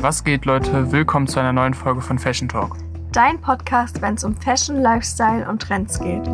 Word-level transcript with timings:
Was 0.00 0.22
geht, 0.22 0.44
Leute? 0.44 0.92
Willkommen 0.92 1.26
zu 1.26 1.40
einer 1.40 1.52
neuen 1.52 1.74
Folge 1.74 2.00
von 2.00 2.20
Fashion 2.20 2.48
Talk. 2.48 2.76
Dein 3.10 3.40
Podcast, 3.40 4.00
wenn 4.00 4.14
es 4.14 4.22
um 4.22 4.36
Fashion, 4.36 4.80
Lifestyle 4.80 5.48
und 5.48 5.60
Trends 5.60 5.98
geht. 5.98 6.24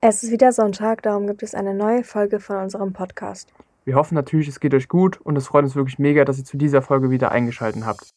Es 0.00 0.22
ist 0.22 0.30
wieder 0.30 0.52
Sonntag, 0.52 1.02
darum 1.02 1.26
gibt 1.26 1.42
es 1.42 1.56
eine 1.56 1.74
neue 1.74 2.04
Folge 2.04 2.38
von 2.38 2.58
unserem 2.58 2.92
Podcast. 2.92 3.52
Wir 3.84 3.96
hoffen 3.96 4.14
natürlich, 4.14 4.46
es 4.46 4.60
geht 4.60 4.72
euch 4.72 4.86
gut 4.86 5.20
und 5.20 5.34
es 5.36 5.48
freut 5.48 5.64
uns 5.64 5.74
wirklich 5.74 5.98
mega, 5.98 6.24
dass 6.24 6.38
ihr 6.38 6.44
zu 6.44 6.56
dieser 6.56 6.80
Folge 6.80 7.10
wieder 7.10 7.32
eingeschaltet 7.32 7.84
habt. 7.84 8.08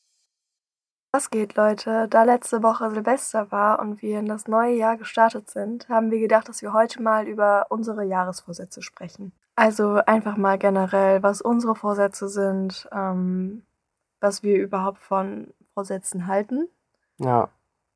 Was 1.14 1.32
geht, 1.32 1.56
Leute? 1.56 2.08
Da 2.10 2.24
letzte 2.26 2.62
Woche 2.62 2.92
Silvester 2.92 3.52
war 3.52 3.80
und 3.80 4.04
wir 4.04 4.20
in 4.20 4.28
das 4.28 4.48
neue 4.48 4.76
Jahr 4.76 4.98
gestartet 4.98 5.50
sind, 5.50 5.90
haben 5.90 6.12
wir 6.12 6.20
gedacht, 6.20 6.48
dass 6.48 6.62
wir 6.62 6.74
heute 6.74 7.02
mal 7.02 7.28
über 7.28 7.66
unsere 7.70 8.04
Jahresvorsätze 8.04 8.84
sprechen. 8.84 9.32
Also 9.56 10.02
einfach 10.06 10.36
mal 10.36 10.58
generell, 10.58 11.24
was 11.24 11.42
unsere 11.42 11.76
Vorsätze 11.76 12.28
sind, 12.28 12.90
ähm, 12.92 13.64
was 14.20 14.44
wir 14.44 14.58
überhaupt 14.58 15.00
von 15.00 15.54
Vorsätzen 15.74 16.28
halten. 16.28 16.68
Ja. 17.18 17.50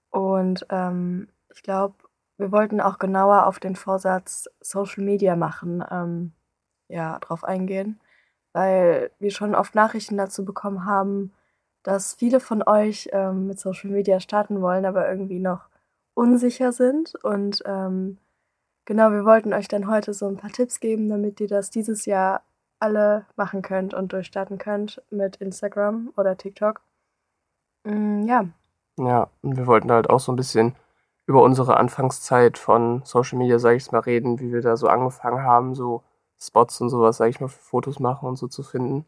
Und 0.09 0.65
ähm, 0.69 1.27
ich 1.53 1.61
glaube, 1.63 1.95
wir 2.37 2.51
wollten 2.53 2.79
auch 2.79 2.97
genauer 2.97 3.45
auf 3.45 3.59
den 3.59 3.75
Vorsatz 3.75 4.49
Social 4.61 5.03
Media 5.03 5.35
machen, 5.35 5.83
ähm, 5.91 6.31
ja, 6.87 7.19
drauf 7.19 7.43
eingehen, 7.43 7.99
weil 8.53 9.11
wir 9.19 9.31
schon 9.31 9.53
oft 9.53 9.75
Nachrichten 9.75 10.17
dazu 10.17 10.45
bekommen 10.45 10.85
haben, 10.85 11.33
dass 11.83 12.13
viele 12.13 12.39
von 12.39 12.63
euch 12.63 13.09
ähm, 13.11 13.47
mit 13.47 13.59
Social 13.59 13.89
Media 13.89 14.21
starten 14.21 14.61
wollen, 14.61 14.85
aber 14.85 15.09
irgendwie 15.09 15.39
noch 15.39 15.67
unsicher 16.13 16.71
sind. 16.71 17.15
Und 17.23 17.61
ähm, 17.65 18.17
genau, 18.89 19.11
wir 19.11 19.23
wollten 19.23 19.53
euch 19.53 19.67
dann 19.67 19.87
heute 19.87 20.15
so 20.15 20.27
ein 20.27 20.37
paar 20.37 20.49
Tipps 20.49 20.79
geben, 20.79 21.09
damit 21.09 21.39
ihr 21.39 21.47
das 21.47 21.69
dieses 21.69 22.07
Jahr 22.07 22.41
alle 22.79 23.27
machen 23.35 23.61
könnt 23.61 23.93
und 23.93 24.11
durchstarten 24.11 24.57
könnt 24.57 25.01
mit 25.11 25.35
Instagram 25.35 26.11
oder 26.17 26.35
TikTok. 26.35 26.81
Mm, 27.83 28.23
ja. 28.23 28.45
Ja, 28.97 29.29
und 29.43 29.57
wir 29.57 29.67
wollten 29.67 29.91
halt 29.91 30.09
auch 30.09 30.19
so 30.19 30.31
ein 30.31 30.35
bisschen 30.35 30.75
über 31.27 31.43
unsere 31.43 31.77
Anfangszeit 31.77 32.57
von 32.57 33.03
Social 33.05 33.37
Media, 33.37 33.59
sage 33.59 33.77
ich 33.77 33.91
mal, 33.91 33.99
reden, 33.99 34.39
wie 34.39 34.51
wir 34.51 34.61
da 34.61 34.75
so 34.75 34.87
angefangen 34.87 35.43
haben, 35.43 35.75
so 35.75 36.01
Spots 36.39 36.81
und 36.81 36.89
sowas, 36.89 37.17
sage 37.17 37.29
ich 37.29 37.39
mal, 37.39 37.47
für 37.47 37.61
Fotos 37.61 37.99
machen 37.99 38.27
und 38.27 38.37
so 38.37 38.47
zu 38.47 38.63
finden. 38.63 39.05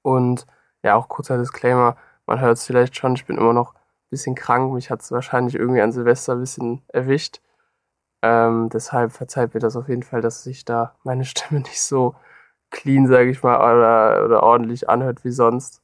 Und 0.00 0.46
ja, 0.82 0.94
auch 0.94 1.08
kurzer 1.08 1.36
Disclaimer, 1.36 1.96
man 2.24 2.40
hört 2.40 2.56
es 2.56 2.64
vielleicht 2.64 2.96
schon, 2.96 3.14
ich 3.14 3.26
bin 3.26 3.36
immer 3.36 3.52
noch 3.52 3.74
ein 3.74 4.10
bisschen 4.10 4.34
krank, 4.34 4.72
mich 4.72 4.90
hat 4.90 5.02
es 5.02 5.12
wahrscheinlich 5.12 5.54
irgendwie 5.54 5.82
an 5.82 5.92
Silvester 5.92 6.32
ein 6.32 6.40
bisschen 6.40 6.82
erwischt. 6.88 7.42
Ähm, 8.26 8.70
deshalb 8.70 9.12
verzeiht 9.12 9.54
mir 9.54 9.60
das 9.60 9.76
auf 9.76 9.88
jeden 9.88 10.02
Fall, 10.02 10.20
dass 10.20 10.42
sich 10.42 10.64
da 10.64 10.96
meine 11.04 11.24
Stimme 11.24 11.60
nicht 11.60 11.80
so 11.80 12.16
clean, 12.70 13.06
sage 13.06 13.30
ich 13.30 13.42
mal, 13.42 13.56
oder, 13.56 14.24
oder 14.24 14.42
ordentlich 14.42 14.88
anhört 14.88 15.24
wie 15.24 15.30
sonst. 15.30 15.80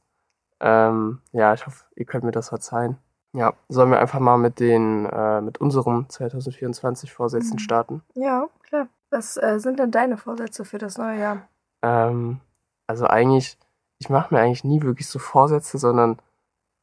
Ähm, 0.59 1.21
ja, 1.31 1.53
ich 1.53 1.65
hoffe, 1.65 1.85
ihr 1.95 2.05
könnt 2.05 2.25
mir 2.25 2.31
das 2.31 2.49
verzeihen. 2.49 2.97
Ja, 3.31 3.53
sollen 3.69 3.91
wir 3.91 3.99
einfach 3.99 4.19
mal 4.19 4.37
mit 4.37 4.59
den, 4.59 5.05
äh, 5.05 5.41
mit 5.41 5.59
unserem 5.59 6.07
2024 6.09 7.13
Vorsätzen 7.13 7.53
mhm. 7.53 7.59
starten? 7.59 8.01
Ja, 8.13 8.47
klar. 8.61 8.87
Was 9.09 9.37
äh, 9.37 9.59
sind 9.59 9.79
denn 9.79 9.91
deine 9.91 10.17
Vorsätze 10.17 10.65
für 10.65 10.77
das 10.77 10.97
neue 10.97 11.19
Jahr? 11.19 11.47
Ähm, 11.81 12.41
also 12.87 13.07
eigentlich, 13.07 13.57
ich 13.99 14.09
mache 14.09 14.33
mir 14.33 14.41
eigentlich 14.41 14.63
nie 14.63 14.81
wirklich 14.81 15.07
so 15.07 15.17
Vorsätze, 15.17 15.77
sondern 15.77 16.19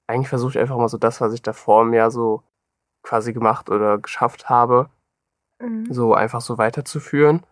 eigentlich 0.06 0.28
versuche 0.28 0.52
ich 0.52 0.58
einfach 0.58 0.76
mal 0.76 0.88
so 0.88 0.98
das, 0.98 1.20
was 1.20 1.34
ich 1.34 1.42
davor 1.42 1.82
im 1.82 1.92
Jahr 1.92 2.10
so 2.10 2.42
quasi 3.02 3.32
gemacht 3.32 3.68
oder 3.68 3.98
geschafft 3.98 4.48
habe, 4.48 4.88
mhm. 5.60 5.92
so 5.92 6.14
einfach 6.14 6.40
so 6.40 6.58
weiterzuführen. 6.58 7.42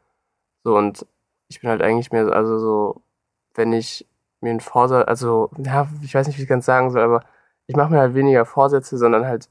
So 0.65 0.77
und 0.77 1.07
ich 1.49 1.61
bin 1.61 1.71
halt 1.71 1.83
eigentlich 1.83 2.13
mehr, 2.13 2.33
also 2.33 2.59
so, 2.59 3.03
wenn 3.55 3.73
ich 3.73 4.07
mir 4.41 4.51
einen 4.51 4.61
Vorsatz, 4.61 5.09
also, 5.09 5.51
ja, 5.59 5.89
ich 6.03 6.15
weiß 6.15 6.27
nicht, 6.27 6.37
wie 6.37 6.43
ich 6.43 6.47
es 6.47 6.49
ganz 6.49 6.67
sagen 6.67 6.91
soll, 6.91 7.03
aber 7.03 7.25
ich 7.67 7.77
mache 7.77 7.93
mir 7.93 8.01
halt 8.01 8.15
weniger 8.15 8.45
Vorsätze, 8.45 8.97
sondern 8.97 9.27
halt, 9.27 9.49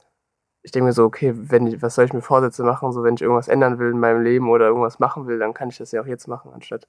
ich 0.63 0.71
denke 0.71 0.87
mir 0.87 0.93
so, 0.93 1.05
okay, 1.05 1.33
wenn 1.35 1.67
ich, 1.67 1.81
was 1.81 1.95
soll 1.95 2.05
ich 2.05 2.13
mir 2.13 2.21
Vorsätze 2.21 2.63
machen? 2.63 2.91
So, 2.91 3.03
wenn 3.03 3.15
ich 3.15 3.21
irgendwas 3.21 3.47
ändern 3.47 3.79
will 3.79 3.91
in 3.91 3.99
meinem 3.99 4.21
Leben 4.21 4.49
oder 4.49 4.67
irgendwas 4.67 4.99
machen 4.99 5.27
will, 5.27 5.39
dann 5.39 5.53
kann 5.53 5.69
ich 5.69 5.77
das 5.77 5.91
ja 5.91 6.01
auch 6.01 6.07
jetzt 6.07 6.27
machen, 6.27 6.51
anstatt 6.53 6.87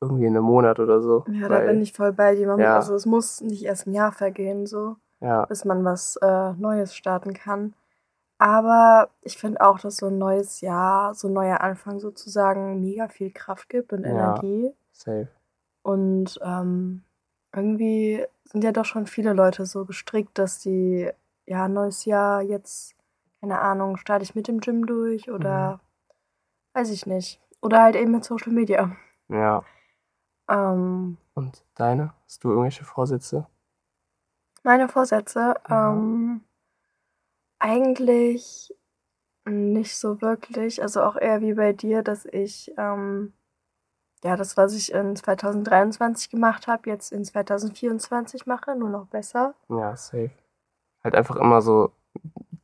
irgendwie 0.00 0.26
in 0.26 0.36
einem 0.36 0.44
Monat 0.44 0.78
oder 0.78 1.00
so. 1.00 1.24
Ja, 1.28 1.48
Weil, 1.48 1.66
da 1.66 1.72
bin 1.72 1.80
ich 1.80 1.92
voll 1.92 2.12
bei 2.12 2.34
dir. 2.34 2.54
Ja. 2.58 2.76
Also 2.76 2.94
es 2.94 3.06
muss 3.06 3.40
nicht 3.40 3.64
erst 3.64 3.86
ein 3.86 3.94
Jahr 3.94 4.12
vergehen, 4.12 4.66
so, 4.66 4.96
ja. 5.20 5.46
bis 5.46 5.64
man 5.64 5.84
was 5.84 6.16
äh, 6.16 6.52
Neues 6.52 6.94
starten 6.94 7.32
kann. 7.32 7.74
Aber 8.38 9.10
ich 9.22 9.38
finde 9.38 9.62
auch, 9.62 9.78
dass 9.78 9.96
so 9.96 10.06
ein 10.06 10.18
neues 10.18 10.60
Jahr, 10.60 11.14
so 11.14 11.28
ein 11.28 11.32
neuer 11.32 11.60
Anfang 11.62 12.00
sozusagen 12.00 12.80
mega 12.80 13.08
viel 13.08 13.30
Kraft 13.30 13.68
gibt 13.68 13.92
und 13.92 14.04
Energie. 14.04 14.66
Ja, 14.66 14.72
safe. 14.92 15.28
Und 15.82 16.38
ähm, 16.42 17.02
irgendwie 17.54 18.24
sind 18.44 18.62
ja 18.62 18.72
doch 18.72 18.84
schon 18.84 19.06
viele 19.06 19.32
Leute 19.32 19.64
so 19.64 19.86
gestrickt, 19.86 20.38
dass 20.38 20.58
die, 20.58 21.10
ja, 21.46 21.68
neues 21.68 22.04
Jahr 22.04 22.42
jetzt, 22.42 22.94
keine 23.40 23.60
Ahnung, 23.60 23.96
starte 23.96 24.24
ich 24.24 24.34
mit 24.34 24.48
dem 24.48 24.60
Gym 24.60 24.86
durch 24.86 25.30
oder 25.30 25.74
mhm. 25.74 25.80
weiß 26.74 26.90
ich 26.90 27.06
nicht. 27.06 27.40
Oder 27.62 27.82
halt 27.82 27.96
eben 27.96 28.12
mit 28.12 28.24
Social 28.24 28.52
Media. 28.52 28.94
Ja. 29.28 29.64
Ähm, 30.48 31.16
Und 31.34 31.64
deine? 31.74 32.12
Hast 32.24 32.44
du 32.44 32.50
irgendwelche 32.50 32.84
Vorsätze? 32.84 33.46
Meine 34.62 34.88
Vorsätze? 34.88 35.54
Mhm. 35.68 35.74
Ähm, 35.74 36.40
eigentlich 37.66 38.72
nicht 39.44 39.96
so 39.96 40.20
wirklich. 40.20 40.82
Also 40.82 41.02
auch 41.02 41.16
eher 41.16 41.40
wie 41.40 41.54
bei 41.54 41.72
dir, 41.72 42.02
dass 42.02 42.24
ich 42.26 42.72
ähm, 42.78 43.32
ja, 44.24 44.36
das, 44.36 44.56
was 44.56 44.74
ich 44.74 44.92
in 44.92 45.14
2023 45.14 46.30
gemacht 46.30 46.66
habe, 46.66 46.88
jetzt 46.88 47.12
in 47.12 47.24
2024 47.24 48.46
mache, 48.46 48.76
nur 48.76 48.88
noch 48.88 49.06
besser. 49.06 49.54
Ja, 49.68 49.96
safe. 49.96 50.30
Halt 51.04 51.14
einfach 51.14 51.36
immer 51.36 51.60
so 51.60 51.92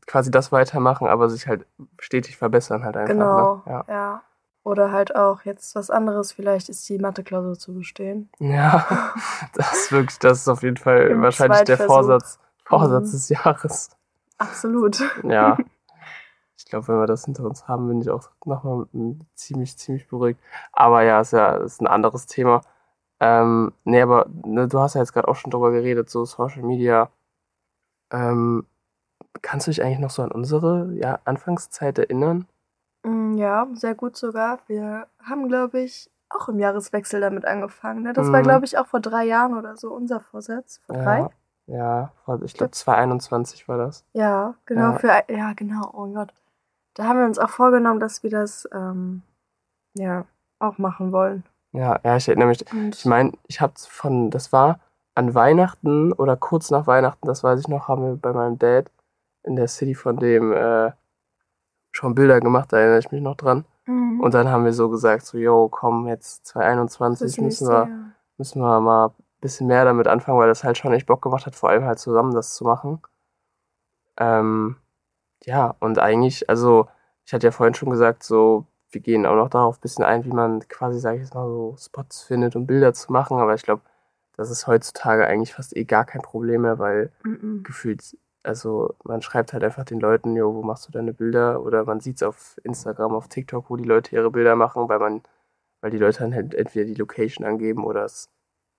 quasi 0.06 0.30
das 0.30 0.50
weitermachen, 0.50 1.06
aber 1.06 1.28
sich 1.28 1.46
halt 1.46 1.66
stetig 1.98 2.36
verbessern 2.36 2.84
halt 2.84 2.96
einfach. 2.96 3.14
Ne? 3.14 3.20
Genau, 3.20 3.54
ne? 3.56 3.62
ja. 3.66 3.84
ja. 3.88 4.22
Oder 4.64 4.92
halt 4.92 5.16
auch 5.16 5.42
jetzt 5.42 5.74
was 5.74 5.90
anderes, 5.90 6.30
vielleicht 6.30 6.68
ist 6.68 6.88
die 6.88 6.98
Mathe-Klausur 6.98 7.58
zu 7.58 7.74
bestehen. 7.74 8.30
Ja, 8.38 9.12
das 9.54 9.72
ist 9.72 9.92
wirklich, 9.92 10.18
das 10.20 10.38
ist 10.38 10.48
auf 10.48 10.62
jeden 10.62 10.76
Fall 10.76 11.08
Im 11.08 11.22
wahrscheinlich 11.22 11.62
der 11.62 11.78
Vorsatz, 11.78 12.38
Vorsatz 12.64 13.08
mhm. 13.08 13.12
des 13.12 13.28
Jahres. 13.28 13.90
Absolut. 14.42 15.00
Ja. 15.22 15.56
Ich 16.54 16.66
glaube, 16.66 16.88
wenn 16.88 17.00
wir 17.00 17.06
das 17.06 17.24
hinter 17.24 17.44
uns 17.44 17.66
haben, 17.66 17.88
bin 17.88 18.00
ich 18.00 18.08
auch 18.08 18.30
nochmal 18.46 18.86
ziemlich, 19.34 19.76
ziemlich 19.76 20.08
beruhigt. 20.08 20.40
Aber 20.72 21.02
ja, 21.02 21.20
ist 21.20 21.32
ja 21.32 21.56
ist 21.56 21.82
ein 21.82 21.88
anderes 21.88 22.26
Thema. 22.26 22.62
Ähm, 23.20 23.72
nee, 23.84 24.00
aber 24.00 24.26
ne, 24.44 24.68
du 24.68 24.78
hast 24.78 24.94
ja 24.94 25.00
jetzt 25.00 25.12
gerade 25.12 25.28
auch 25.28 25.34
schon 25.34 25.50
drüber 25.50 25.70
geredet, 25.72 26.08
so 26.08 26.24
Social 26.24 26.62
Media. 26.62 27.10
Ähm, 28.10 28.64
kannst 29.42 29.66
du 29.66 29.70
dich 29.70 29.82
eigentlich 29.82 29.98
noch 29.98 30.10
so 30.10 30.22
an 30.22 30.30
unsere 30.30 30.92
ja, 30.94 31.18
Anfangszeit 31.24 31.98
erinnern? 31.98 32.46
Mm, 33.02 33.36
ja, 33.36 33.66
sehr 33.74 33.94
gut 33.94 34.16
sogar. 34.16 34.60
Wir 34.66 35.08
haben, 35.22 35.48
glaube 35.48 35.80
ich, 35.80 36.10
auch 36.30 36.48
im 36.48 36.58
Jahreswechsel 36.58 37.20
damit 37.20 37.44
angefangen. 37.44 38.02
Ne? 38.02 38.12
Das 38.12 38.28
mhm. 38.28 38.32
war, 38.32 38.42
glaube 38.42 38.64
ich, 38.64 38.78
auch 38.78 38.86
vor 38.86 39.00
drei 39.00 39.24
Jahren 39.24 39.54
oder 39.56 39.76
so 39.76 39.92
unser 39.92 40.20
Vorsatz. 40.20 40.80
Vor 40.86 40.96
drei? 40.96 41.18
Ja, 41.18 41.30
ich 42.44 42.54
glaube 42.54 42.72
2021 42.72 43.68
war 43.68 43.78
das. 43.78 44.04
Ja, 44.12 44.54
genau. 44.66 44.92
Ja. 44.92 44.98
Für, 44.98 45.24
ja, 45.28 45.52
genau. 45.54 45.90
Oh 45.92 46.06
mein 46.06 46.14
Gott 46.14 46.32
da 46.94 47.04
haben 47.04 47.18
wir 47.18 47.26
uns 47.26 47.38
auch 47.38 47.48
vorgenommen, 47.48 48.00
dass 48.00 48.22
wir 48.22 48.30
das 48.30 48.68
ähm, 48.72 49.22
ja 49.94 50.24
auch 50.58 50.78
machen 50.78 51.12
wollen. 51.12 51.44
Ja, 51.72 51.98
ja, 52.04 52.16
ich 52.16 52.28
erinnere 52.28 52.48
mich. 52.48 52.70
Und 52.72 52.94
ich 52.94 53.06
meine, 53.06 53.32
ich 53.46 53.60
habe 53.60 53.72
von, 53.76 54.30
das 54.30 54.52
war 54.52 54.80
an 55.14 55.34
Weihnachten 55.34 56.12
oder 56.12 56.36
kurz 56.36 56.70
nach 56.70 56.86
Weihnachten, 56.86 57.26
das 57.26 57.42
weiß 57.42 57.60
ich 57.60 57.68
noch, 57.68 57.88
haben 57.88 58.02
wir 58.02 58.16
bei 58.16 58.32
meinem 58.32 58.58
Dad 58.58 58.90
in 59.42 59.56
der 59.56 59.68
City 59.68 59.94
von 59.94 60.18
dem 60.18 60.52
äh, 60.52 60.92
schon 61.92 62.14
Bilder 62.14 62.40
gemacht, 62.40 62.72
da 62.72 62.78
erinnere 62.78 62.98
ich 63.00 63.10
mich 63.10 63.22
noch 63.22 63.36
dran. 63.36 63.64
Mhm. 63.86 64.20
Und 64.20 64.34
dann 64.34 64.48
haben 64.48 64.64
wir 64.64 64.72
so 64.72 64.88
gesagt, 64.88 65.24
so, 65.26 65.38
yo, 65.38 65.68
komm, 65.68 66.06
jetzt 66.08 66.46
2021 66.46 67.40
müssen 67.40 67.68
wir, 67.68 67.88
müssen 68.38 68.62
wir 68.62 68.80
mal 68.80 69.12
bisschen 69.42 69.66
mehr 69.66 69.84
damit 69.84 70.08
anfangen, 70.08 70.38
weil 70.38 70.48
das 70.48 70.64
halt 70.64 70.78
schon 70.78 70.94
echt 70.94 71.06
Bock 71.06 71.20
gemacht 71.20 71.44
hat, 71.46 71.54
vor 71.54 71.68
allem 71.68 71.84
halt 71.84 71.98
zusammen 71.98 72.34
das 72.34 72.54
zu 72.54 72.64
machen. 72.64 73.02
Ähm, 74.16 74.76
ja, 75.44 75.74
und 75.80 75.98
eigentlich, 75.98 76.48
also 76.48 76.88
ich 77.24 77.32
hatte 77.34 77.46
ja 77.46 77.50
vorhin 77.50 77.74
schon 77.74 77.90
gesagt, 77.90 78.22
so, 78.22 78.66
wir 78.90 79.00
gehen 79.00 79.26
auch 79.26 79.36
noch 79.36 79.48
darauf 79.48 79.78
ein 79.78 79.80
bisschen 79.80 80.04
ein, 80.04 80.24
wie 80.24 80.30
man 80.30 80.60
quasi, 80.68 80.98
sage 81.00 81.16
ich 81.16 81.22
jetzt 81.24 81.34
mal, 81.34 81.46
so 81.46 81.76
Spots 81.78 82.22
findet, 82.22 82.56
um 82.56 82.66
Bilder 82.66 82.94
zu 82.94 83.12
machen. 83.12 83.38
Aber 83.38 83.54
ich 83.54 83.62
glaube, 83.62 83.82
das 84.36 84.50
ist 84.50 84.66
heutzutage 84.66 85.26
eigentlich 85.26 85.54
fast 85.54 85.76
eh 85.76 85.84
gar 85.84 86.04
kein 86.04 86.22
Problem 86.22 86.62
mehr, 86.62 86.78
weil 86.78 87.12
mm 87.24 87.32
-mm. 87.32 87.62
gefühlt, 87.64 88.16
also 88.42 88.94
man 89.04 89.22
schreibt 89.22 89.52
halt 89.52 89.64
einfach 89.64 89.84
den 89.84 90.00
Leuten, 90.00 90.36
jo, 90.36 90.54
wo 90.54 90.62
machst 90.62 90.88
du 90.88 90.92
deine 90.92 91.12
Bilder? 91.14 91.62
Oder 91.62 91.84
man 91.84 92.00
sieht 92.00 92.16
es 92.16 92.22
auf 92.22 92.60
Instagram, 92.64 93.14
auf 93.14 93.28
TikTok, 93.28 93.70
wo 93.70 93.76
die 93.76 93.84
Leute 93.84 94.14
ihre 94.14 94.30
Bilder 94.30 94.56
machen, 94.56 94.88
weil 94.88 94.98
man, 94.98 95.22
weil 95.80 95.90
die 95.90 95.98
Leute 95.98 96.20
dann 96.20 96.34
halt 96.34 96.54
entweder 96.54 96.86
die 96.86 96.94
Location 96.94 97.46
angeben 97.46 97.84
oder 97.84 98.04
es 98.04 98.30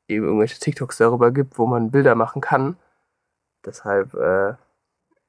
eben 0.08 0.26
irgendwelche 0.26 0.60
TikToks 0.60 0.98
darüber 0.98 1.32
gibt, 1.32 1.58
wo 1.58 1.66
man 1.66 1.92
Bilder 1.92 2.16
machen 2.16 2.42
kann. 2.42 2.78
Deshalb, 3.66 4.14
äh, 4.14 4.56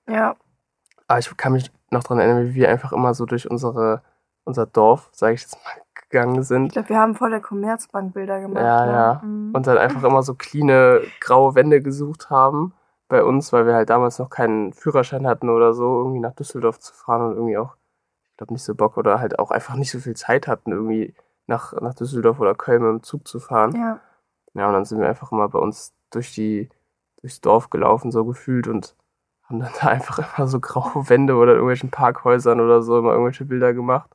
ja. 0.09 0.37
Aber 1.07 1.19
ich 1.19 1.37
kann 1.37 1.53
mich 1.53 1.71
noch 1.91 2.03
daran 2.03 2.19
erinnern, 2.19 2.49
wie 2.49 2.55
wir 2.55 2.69
einfach 2.69 2.93
immer 2.93 3.15
so 3.15 3.27
durch 3.27 3.51
unsere, 3.51 4.03
unser 4.45 4.67
Dorf, 4.67 5.11
sage 5.13 5.35
ich 5.35 5.43
jetzt 5.43 5.57
mal 5.65 5.83
gegangen 6.09 6.43
sind. 6.43 6.67
Ich 6.67 6.73
glaube, 6.73 6.89
wir 6.91 6.99
haben 6.99 7.15
vor 7.15 7.31
der 7.31 7.41
Commerzbank 7.41 8.15
Bilder 8.15 8.41
gemacht. 8.41 8.63
Ja, 8.63 8.87
ne? 8.87 8.93
ja. 8.93 9.23
Mhm. 9.25 9.53
Und 9.55 9.67
dann 9.67 9.79
einfach 9.79 10.03
immer 10.03 10.23
so 10.23 10.35
cleane 10.35 11.03
graue 11.21 11.55
Wände 11.55 11.81
gesucht 11.81 12.31
haben 12.31 12.75
bei 13.09 13.23
uns, 13.23 13.53
weil 13.53 13.67
wir 13.67 13.75
halt 13.75 13.91
damals 13.91 14.19
noch 14.19 14.31
keinen 14.31 14.73
Führerschein 14.73 15.27
hatten 15.27 15.49
oder 15.49 15.75
so, 15.75 15.99
irgendwie 15.99 16.21
nach 16.21 16.35
Düsseldorf 16.35 16.81
zu 16.81 16.95
fahren 16.95 17.23
und 17.23 17.33
irgendwie 17.35 17.59
auch, 17.59 17.77
ich 18.31 18.37
glaube, 18.37 18.53
nicht 18.53 18.65
so 18.65 18.75
Bock 18.75 18.97
oder 18.97 19.21
halt 19.21 19.39
auch 19.39 19.51
einfach 19.51 19.77
nicht 19.77 19.91
so 19.91 19.99
viel 19.99 20.17
Zeit 20.17 20.49
hatten, 20.49 20.73
irgendwie 20.73 21.15
nach, 21.47 21.73
nach 21.81 21.95
Düsseldorf 21.95 22.41
oder 22.41 22.55
Köln 22.55 22.83
mit 22.83 22.91
dem 22.91 23.03
Zug 23.03 23.29
zu 23.29 23.39
fahren. 23.39 23.75
ja. 23.77 24.01
Ja, 24.55 24.69
und 24.69 24.73
dann 24.75 24.85
sind 24.85 25.01
wir 25.01 25.09
einfach 25.09 25.33
immer 25.33 25.49
bei 25.49 25.59
uns 25.59 25.93
durch 26.11 26.33
die, 26.35 26.69
durchs 27.21 27.41
Dorf 27.41 27.71
gelaufen, 27.71 28.11
so 28.13 28.25
gefühlt 28.25 28.69
und 28.69 28.97
haben 29.45 29.61
dann 29.61 29.73
da 29.81 29.89
einfach 29.89 30.37
immer 30.39 30.47
so 30.47 30.61
graue 30.61 31.09
Wände 31.09 31.35
oder 31.37 31.53
irgendwelchen 31.53 31.91
Parkhäusern 31.91 32.61
oder 32.61 32.83
so 32.83 32.99
immer 32.99 33.13
irgendwelche 33.13 33.45
Bilder 33.45 33.75
gemacht. 33.75 34.11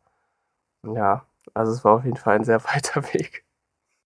Ja, 0.84 1.26
also 1.54 1.72
es 1.74 1.84
war 1.84 1.96
auf 1.96 2.06
jeden 2.06 2.18
Fall 2.18 2.36
ein 2.36 2.44
sehr 2.46 2.64
weiter 2.74 3.04
Weg. 3.14 3.44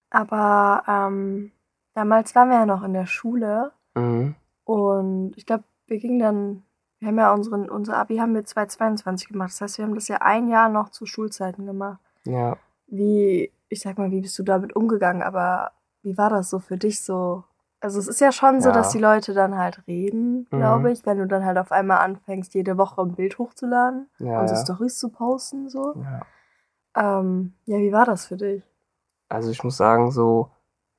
Aber 0.09 0.83
ähm, 0.87 1.51
damals 1.93 2.35
waren 2.35 2.49
wir 2.49 2.57
ja 2.57 2.65
noch 2.65 2.83
in 2.83 2.93
der 2.93 3.05
Schule 3.07 3.71
Mhm. 3.95 4.33
und 4.63 5.33
ich 5.37 5.45
glaube, 5.45 5.65
wir 5.85 5.99
gingen 5.99 6.17
dann, 6.17 6.63
wir 6.99 7.09
haben 7.09 7.17
ja 7.19 7.31
unseren, 7.31 7.69
unser 7.69 7.95
Abi 7.97 8.17
haben 8.17 8.33
wir 8.33 8.43
2022 8.43 9.27
gemacht. 9.27 9.51
Das 9.51 9.61
heißt, 9.61 9.77
wir 9.77 9.85
haben 9.85 9.93
das 9.93 10.07
ja 10.07 10.17
ein 10.21 10.47
Jahr 10.47 10.69
noch 10.69 10.89
zu 10.89 11.05
Schulzeiten 11.05 11.67
gemacht. 11.67 11.99
Ja. 12.25 12.57
Wie, 12.87 13.51
ich 13.69 13.81
sag 13.81 13.99
mal, 13.99 14.09
wie 14.09 14.21
bist 14.21 14.39
du 14.39 14.43
damit 14.43 14.75
umgegangen? 14.75 15.21
Aber 15.21 15.73
wie 16.03 16.17
war 16.17 16.29
das 16.29 16.49
so 16.49 16.59
für 16.59 16.77
dich 16.77 17.01
so? 17.01 17.43
Also 17.79 17.99
es 17.99 18.07
ist 18.07 18.21
ja 18.21 18.31
schon 18.31 18.61
so, 18.61 18.69
Ja. 18.69 18.73
dass 18.75 18.91
die 18.91 18.99
Leute 18.99 19.33
dann 19.33 19.57
halt 19.57 19.81
reden, 19.87 20.47
Mhm. 20.51 20.57
glaube 20.57 20.91
ich, 20.91 21.05
wenn 21.05 21.17
du 21.17 21.27
dann 21.27 21.43
halt 21.43 21.57
auf 21.57 21.71
einmal 21.71 21.97
anfängst, 21.97 22.53
jede 22.53 22.77
Woche 22.77 23.01
ein 23.01 23.13
Bild 23.15 23.37
hochzuladen 23.39 24.09
Ja, 24.19 24.39
und 24.39 24.47
so 24.47 24.55
ja. 24.55 24.61
Stories 24.61 24.97
zu 24.99 25.09
posten, 25.09 25.69
so. 25.69 25.95
ja. 25.95 26.21
Ähm, 26.95 27.53
ja, 27.65 27.77
wie 27.79 27.91
war 27.91 28.05
das 28.05 28.27
für 28.27 28.37
dich? 28.37 28.63
Also 29.29 29.49
ich 29.49 29.63
muss 29.63 29.77
sagen, 29.77 30.11
so 30.11 30.51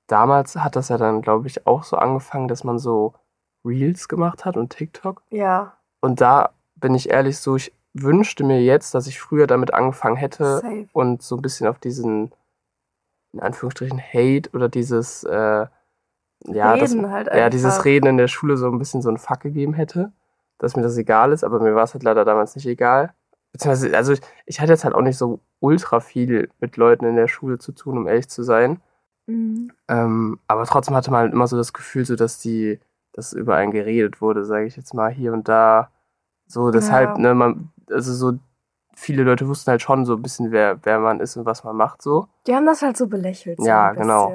damals 0.08 0.56
hat 0.56 0.76
das 0.76 0.88
ja 0.88 0.98
dann, 0.98 1.22
glaube 1.22 1.46
ich, 1.46 1.66
auch 1.66 1.84
so 1.84 1.96
angefangen, 1.96 2.48
dass 2.48 2.64
man 2.64 2.78
so 2.78 3.14
Reels 3.64 4.08
gemacht 4.08 4.44
hat 4.44 4.56
und 4.56 4.70
TikTok. 4.70 5.22
Ja, 5.30 5.74
Und 6.00 6.20
da 6.20 6.50
bin 6.76 6.94
ich 6.94 7.08
ehrlich 7.10 7.38
so, 7.38 7.56
ich 7.56 7.72
wünschte 7.94 8.44
mir 8.44 8.60
jetzt, 8.62 8.92
dass 8.94 9.06
ich 9.06 9.20
früher 9.20 9.46
damit 9.46 9.72
angefangen 9.72 10.16
hätte 10.16 10.56
safe. 10.56 10.86
und 10.92 11.22
so 11.22 11.36
ein 11.36 11.42
bisschen 11.42 11.66
auf 11.66 11.78
diesen, 11.78 12.32
in 13.34 13.40
Anführungsstrichen, 13.40 14.00
Hate 14.00 14.50
oder 14.52 14.68
dieses, 14.68 15.24
äh, 15.24 15.66
ja, 16.46 16.76
das, 16.76 16.92
Reden 16.92 17.10
halt 17.10 17.28
ja, 17.34 17.50
dieses. 17.50 17.84
Reden 17.84 18.06
in 18.06 18.16
der 18.16 18.28
Schule 18.28 18.56
so 18.56 18.70
ein 18.70 18.78
bisschen 18.78 19.02
so 19.02 19.10
ein 19.10 19.18
Fuck 19.18 19.40
gegeben 19.40 19.74
hätte, 19.74 20.12
dass 20.58 20.76
mir 20.76 20.82
das 20.82 20.96
egal 20.96 21.32
ist, 21.32 21.42
aber 21.44 21.60
mir 21.60 21.74
war 21.74 21.84
es 21.84 21.94
halt 21.94 22.04
leider 22.04 22.24
damals 22.24 22.54
nicht 22.54 22.66
egal. 22.66 23.12
Beziehungsweise, 23.52 23.96
also 23.96 24.12
ich, 24.12 24.20
ich 24.46 24.60
hatte 24.60 24.72
jetzt 24.72 24.84
halt 24.84 24.94
auch 24.94 25.00
nicht 25.02 25.16
so 25.18 25.40
ultra 25.60 26.00
viel 26.00 26.50
mit 26.60 26.76
Leuten 26.76 27.04
in 27.04 27.16
der 27.16 27.28
Schule 27.28 27.58
zu 27.58 27.72
tun, 27.72 27.98
um 27.98 28.06
ehrlich 28.06 28.28
zu 28.28 28.42
sein. 28.42 28.80
Mhm. 29.26 29.72
Ähm, 29.88 30.38
aber 30.48 30.64
trotzdem 30.64 30.94
hatte 30.94 31.10
man 31.10 31.20
halt 31.20 31.32
immer 31.32 31.46
so 31.46 31.56
das 31.56 31.72
Gefühl, 31.72 32.04
so 32.04 32.16
dass 32.16 32.38
die, 32.40 32.80
dass 33.12 33.32
über 33.32 33.56
einen 33.56 33.72
geredet 33.72 34.20
wurde, 34.20 34.44
sage 34.44 34.66
ich 34.66 34.76
jetzt 34.76 34.92
mal 34.94 35.10
hier 35.10 35.32
und 35.32 35.48
da. 35.48 35.90
So, 36.46 36.70
deshalb, 36.70 37.10
Ja. 37.10 37.18
ne, 37.18 37.34
man, 37.34 37.70
also 37.90 38.12
so 38.12 38.38
viele 38.96 39.22
Leute 39.22 39.48
wussten 39.48 39.70
halt 39.70 39.82
schon 39.82 40.04
so 40.04 40.14
ein 40.14 40.22
bisschen, 40.22 40.52
wer, 40.52 40.84
wer 40.84 40.98
man 40.98 41.20
ist 41.20 41.36
und 41.36 41.46
was 41.46 41.64
man 41.64 41.76
macht, 41.76 42.02
so. 42.02 42.28
Die 42.46 42.54
haben 42.54 42.66
das 42.66 42.82
halt 42.82 42.96
so 42.96 43.06
belächelt. 43.06 43.58
So 43.60 43.66
Ja, 43.66 43.92
genau. 43.92 44.32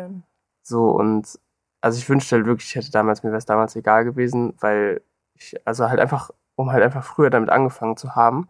So, 0.61 0.89
und 0.91 1.39
also 1.81 1.97
ich 1.97 2.09
wünschte 2.09 2.35
halt 2.35 2.45
wirklich, 2.45 2.69
ich 2.69 2.75
hätte 2.75 2.91
damals, 2.91 3.23
mir 3.23 3.29
wäre 3.29 3.38
es 3.38 3.45
damals 3.45 3.75
egal 3.75 4.06
gewesen, 4.06 4.53
weil 4.59 5.01
ich, 5.33 5.56
also 5.65 5.89
halt 5.89 6.00
einfach, 6.00 6.31
um 6.56 6.71
halt 6.71 6.83
einfach 6.83 7.03
früher 7.03 7.29
damit 7.29 7.50
angefangen 7.50 7.97
zu 7.97 8.15
haben. 8.15 8.50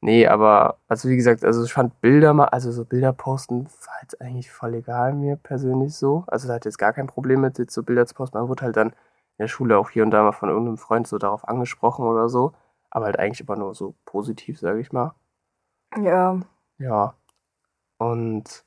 Nee, 0.00 0.26
aber, 0.26 0.78
also 0.86 1.08
wie 1.08 1.16
gesagt, 1.16 1.44
also 1.44 1.64
ich 1.64 1.72
fand 1.72 2.00
Bilder 2.00 2.34
mal, 2.34 2.46
also 2.46 2.70
so 2.72 2.84
Bilder 2.84 3.12
posten 3.12 3.64
war 3.64 3.94
jetzt 4.02 4.20
eigentlich 4.20 4.50
voll 4.50 4.74
egal 4.74 5.14
mir 5.14 5.36
persönlich 5.36 5.94
so. 5.94 6.24
Also 6.26 6.46
da 6.46 6.54
hatte 6.54 6.68
ich 6.68 6.72
jetzt 6.72 6.78
gar 6.78 6.92
kein 6.92 7.06
Problem 7.06 7.40
mit, 7.40 7.58
jetzt 7.58 7.72
so 7.72 7.82
Bilder 7.82 8.06
zu 8.06 8.14
posten. 8.14 8.36
Man 8.38 8.48
wurde 8.48 8.64
halt 8.64 8.76
dann 8.76 8.88
in 8.88 8.94
der 9.38 9.48
Schule 9.48 9.78
auch 9.78 9.90
hier 9.90 10.02
und 10.02 10.10
da 10.10 10.22
mal 10.22 10.32
von 10.32 10.50
irgendeinem 10.50 10.76
Freund 10.76 11.06
so 11.06 11.16
darauf 11.18 11.48
angesprochen 11.48 12.06
oder 12.06 12.28
so. 12.28 12.52
Aber 12.90 13.06
halt 13.06 13.18
eigentlich 13.18 13.40
immer 13.40 13.56
nur 13.56 13.74
so 13.74 13.94
positiv, 14.04 14.58
sage 14.58 14.80
ich 14.80 14.92
mal. 14.92 15.14
Ja, 16.02 16.40
Ja. 16.78 17.14
Und 17.98 18.64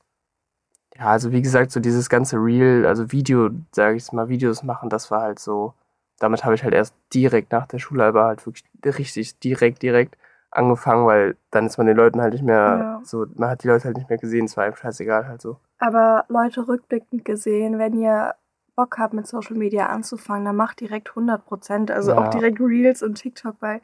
ja, 0.95 1.05
also 1.07 1.31
wie 1.31 1.41
gesagt, 1.41 1.71
so 1.71 1.79
dieses 1.79 2.09
ganze 2.09 2.37
Real, 2.37 2.85
also 2.85 3.11
Video, 3.11 3.49
sage 3.71 3.97
ich 3.97 4.11
mal, 4.11 4.29
Videos 4.29 4.63
machen, 4.63 4.89
das 4.89 5.11
war 5.11 5.21
halt 5.21 5.39
so, 5.39 5.73
damit 6.19 6.43
habe 6.43 6.55
ich 6.55 6.63
halt 6.63 6.73
erst 6.73 6.95
direkt 7.13 7.51
nach 7.51 7.67
der 7.67 7.79
Schule, 7.79 8.05
aber 8.05 8.25
halt 8.25 8.45
wirklich 8.45 8.65
richtig 8.83 9.37
direkt, 9.39 9.83
direkt 9.83 10.17
angefangen, 10.49 11.05
weil 11.05 11.35
dann 11.51 11.67
ist 11.67 11.77
man 11.77 11.87
den 11.87 11.97
Leuten 11.97 12.21
halt 12.21 12.33
nicht 12.33 12.43
mehr 12.43 12.79
Ja. 12.79 13.01
so, 13.03 13.25
man 13.35 13.49
hat 13.49 13.63
die 13.63 13.67
Leute 13.67 13.85
halt 13.85 13.97
nicht 13.97 14.09
mehr 14.09 14.17
gesehen, 14.17 14.45
es 14.45 14.57
war 14.57 14.63
einem 14.63 14.75
scheißegal 14.75 15.27
halt 15.27 15.41
so. 15.41 15.57
aber 15.79 16.25
Leute 16.29 16.67
rückblickend 16.67 17.25
gesehen, 17.25 17.77
wenn 17.77 17.93
ihr 17.93 18.33
Bock 18.75 18.97
habt, 18.97 19.13
mit 19.13 19.27
Social 19.27 19.55
Media 19.57 19.87
anzufangen, 19.87 20.45
dann 20.45 20.55
macht 20.55 20.79
direkt 20.79 21.09
100 21.15 21.45
Prozent. 21.45 21.91
Also 21.91 22.11
Ja. 22.11 22.17
auch 22.17 22.27
direkt 22.29 22.59
Reels 22.59 23.03
und 23.03 23.15
TikTok, 23.15 23.55
weil, 23.59 23.81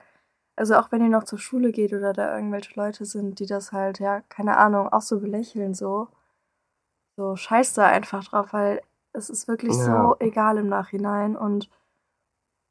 also 0.56 0.76
auch 0.76 0.92
wenn 0.92 1.02
ihr 1.02 1.10
noch 1.10 1.24
zur 1.24 1.40
Schule 1.40 1.72
geht 1.72 1.94
oder 1.94 2.14
da 2.14 2.36
irgendwelche 2.36 2.74
Leute 2.80 3.06
sind, 3.06 3.40
die 3.40 3.46
das 3.48 3.72
halt, 3.72 4.00
ja, 4.00 4.22
keine 4.30 4.58
Ahnung, 4.58 4.88
auch 4.90 5.02
so 5.02 5.20
belächeln, 5.20 5.74
so, 5.74 6.08
so 7.18 7.36
scheißt 7.36 7.78
da 7.78 7.88
einfach 7.88 8.24
drauf, 8.24 8.54
weil 8.54 8.82
es 9.14 9.30
ist 9.30 9.48
wirklich 9.48 9.76
Ja. 9.78 9.84
so 9.86 10.16
egal 10.20 10.58
im 10.58 10.68
Nachhinein 10.70 11.36
und 11.36 11.70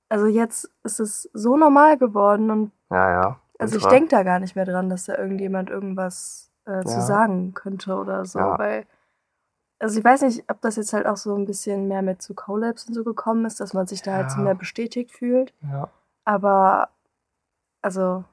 also 0.08 0.26
jetzt 0.26 0.70
ist 0.84 1.00
es 1.00 1.30
so 1.32 1.56
normal 1.56 1.96
geworden 1.96 2.50
und 2.50 2.72
Ja, 2.90 3.10
ja. 3.10 3.40
also 3.58 3.76
ich 3.78 3.86
denke 3.86 4.08
da 4.10 4.22
gar 4.24 4.40
nicht 4.40 4.56
mehr 4.56 4.64
dran, 4.66 4.90
dass 4.90 5.04
da 5.04 5.16
irgendjemand 5.16 5.70
irgendwas 5.70 6.50
äh, 6.66 6.84
zu 6.84 6.98
Ja. 6.98 7.00
sagen 7.00 7.54
könnte 7.54 7.94
oder 7.96 8.24
so, 8.24 8.38
Ja. 8.38 8.58
weil 8.58 8.86
also 9.78 9.98
ich 9.98 10.04
weiß 10.04 10.22
nicht, 10.22 10.44
ob 10.48 10.60
das 10.60 10.76
jetzt 10.76 10.92
halt 10.92 11.06
auch 11.06 11.16
so 11.16 11.34
ein 11.34 11.44
bisschen 11.44 11.88
mehr 11.88 12.02
mit 12.02 12.22
zu 12.22 12.34
Collabs 12.34 12.86
und 12.86 12.94
so 12.94 13.02
gekommen 13.02 13.44
ist, 13.46 13.58
dass 13.58 13.74
man 13.74 13.88
sich 13.88 14.00
da 14.02 14.12
halt 14.14 14.30
so 14.30 14.38
Ja. 14.38 14.44
mehr 14.44 14.54
bestätigt 14.54 15.10
fühlt, 15.10 15.52
Ja. 15.62 15.88
aber 16.24 16.90
also 17.82 18.24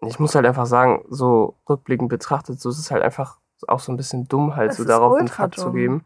Ich 0.00 0.18
muss 0.20 0.34
halt 0.34 0.46
einfach 0.46 0.66
sagen, 0.66 1.04
so 1.08 1.56
rückblickend 1.68 2.08
betrachtet, 2.08 2.60
so 2.60 2.68
ist 2.70 2.78
es 2.78 2.90
halt 2.90 3.02
einfach 3.02 3.38
auch 3.66 3.80
so 3.80 3.90
ein 3.92 3.96
bisschen 3.96 4.28
dumm, 4.28 4.54
halt 4.54 4.72
so 4.74 4.84
darauf 4.84 5.18
einen 5.18 5.28
Fuck 5.28 5.56
zu 5.56 5.72
geben. 5.72 6.04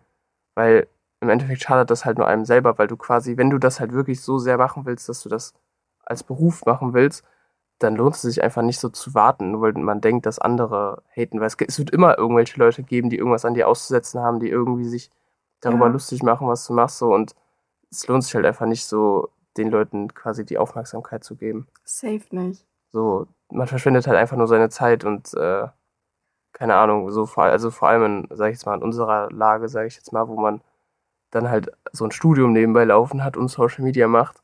Weil 0.54 0.88
im 1.20 1.28
Endeffekt 1.28 1.62
schadet 1.62 1.90
das 1.90 2.04
halt 2.04 2.18
nur 2.18 2.26
einem 2.26 2.44
selber, 2.44 2.78
weil 2.78 2.88
du 2.88 2.96
quasi, 2.96 3.36
wenn 3.36 3.50
du 3.50 3.58
das 3.58 3.80
halt 3.80 3.92
wirklich 3.92 4.22
so 4.22 4.38
sehr 4.38 4.58
machen 4.58 4.86
willst, 4.86 5.08
dass 5.08 5.22
du 5.22 5.28
das 5.28 5.54
als 6.04 6.22
Beruf 6.24 6.64
machen 6.66 6.94
willst, 6.94 7.24
dann 7.78 7.96
lohnt 7.96 8.14
es 8.16 8.22
sich 8.22 8.42
einfach 8.42 8.62
nicht 8.62 8.80
so 8.80 8.88
zu 8.88 9.14
warten, 9.14 9.52
nur 9.52 9.62
weil 9.62 9.72
man 9.74 10.00
denkt, 10.00 10.26
dass 10.26 10.38
andere 10.38 11.02
haten. 11.14 11.40
Weil 11.40 11.48
es, 11.48 11.56
es 11.66 11.78
wird 11.78 11.90
immer 11.90 12.16
irgendwelche 12.18 12.58
Leute 12.58 12.82
geben, 12.82 13.10
die 13.10 13.18
irgendwas 13.18 13.44
an 13.44 13.54
dir 13.54 13.68
auszusetzen 13.68 14.20
haben, 14.20 14.40
die 14.40 14.48
irgendwie 14.48 14.84
sich 14.86 15.10
darüber 15.60 15.86
Ja. 15.86 15.92
lustig 15.92 16.22
machen, 16.22 16.48
was 16.48 16.66
du 16.66 16.72
machst. 16.74 16.98
So, 16.98 17.12
und 17.14 17.34
es 17.90 18.06
lohnt 18.08 18.24
sich 18.24 18.34
halt 18.34 18.46
einfach 18.46 18.66
nicht 18.66 18.86
so, 18.86 19.30
den 19.56 19.70
Leuten 19.70 20.14
quasi 20.14 20.44
die 20.44 20.58
Aufmerksamkeit 20.58 21.24
zu 21.24 21.36
geben. 21.36 21.66
safe 21.84 22.24
nicht. 22.30 22.66
So, 22.92 23.26
man 23.50 23.66
verschwendet 23.66 24.06
halt 24.06 24.18
einfach 24.18 24.36
nur 24.36 24.46
seine 24.46 24.68
Zeit 24.68 25.04
und 25.04 25.32
äh, 25.34 25.68
keine 26.52 26.76
Ahnung, 26.76 27.10
so 27.10 27.26
vor, 27.26 27.44
also 27.44 27.70
vor 27.70 27.88
allem 27.88 28.04
in, 28.04 28.36
sag 28.36 28.48
ich 28.48 28.56
jetzt 28.56 28.66
mal, 28.66 28.76
in 28.76 28.82
unserer 28.82 29.30
Lage, 29.30 29.68
sage 29.68 29.86
ich 29.88 29.96
jetzt 29.96 30.12
mal, 30.12 30.28
wo 30.28 30.38
man 30.38 30.60
dann 31.30 31.48
halt 31.48 31.72
so 31.92 32.04
ein 32.04 32.12
Studium 32.12 32.52
nebenbei 32.52 32.84
laufen 32.84 33.24
hat 33.24 33.36
und 33.36 33.48
Social 33.48 33.84
Media 33.84 34.06
macht, 34.06 34.42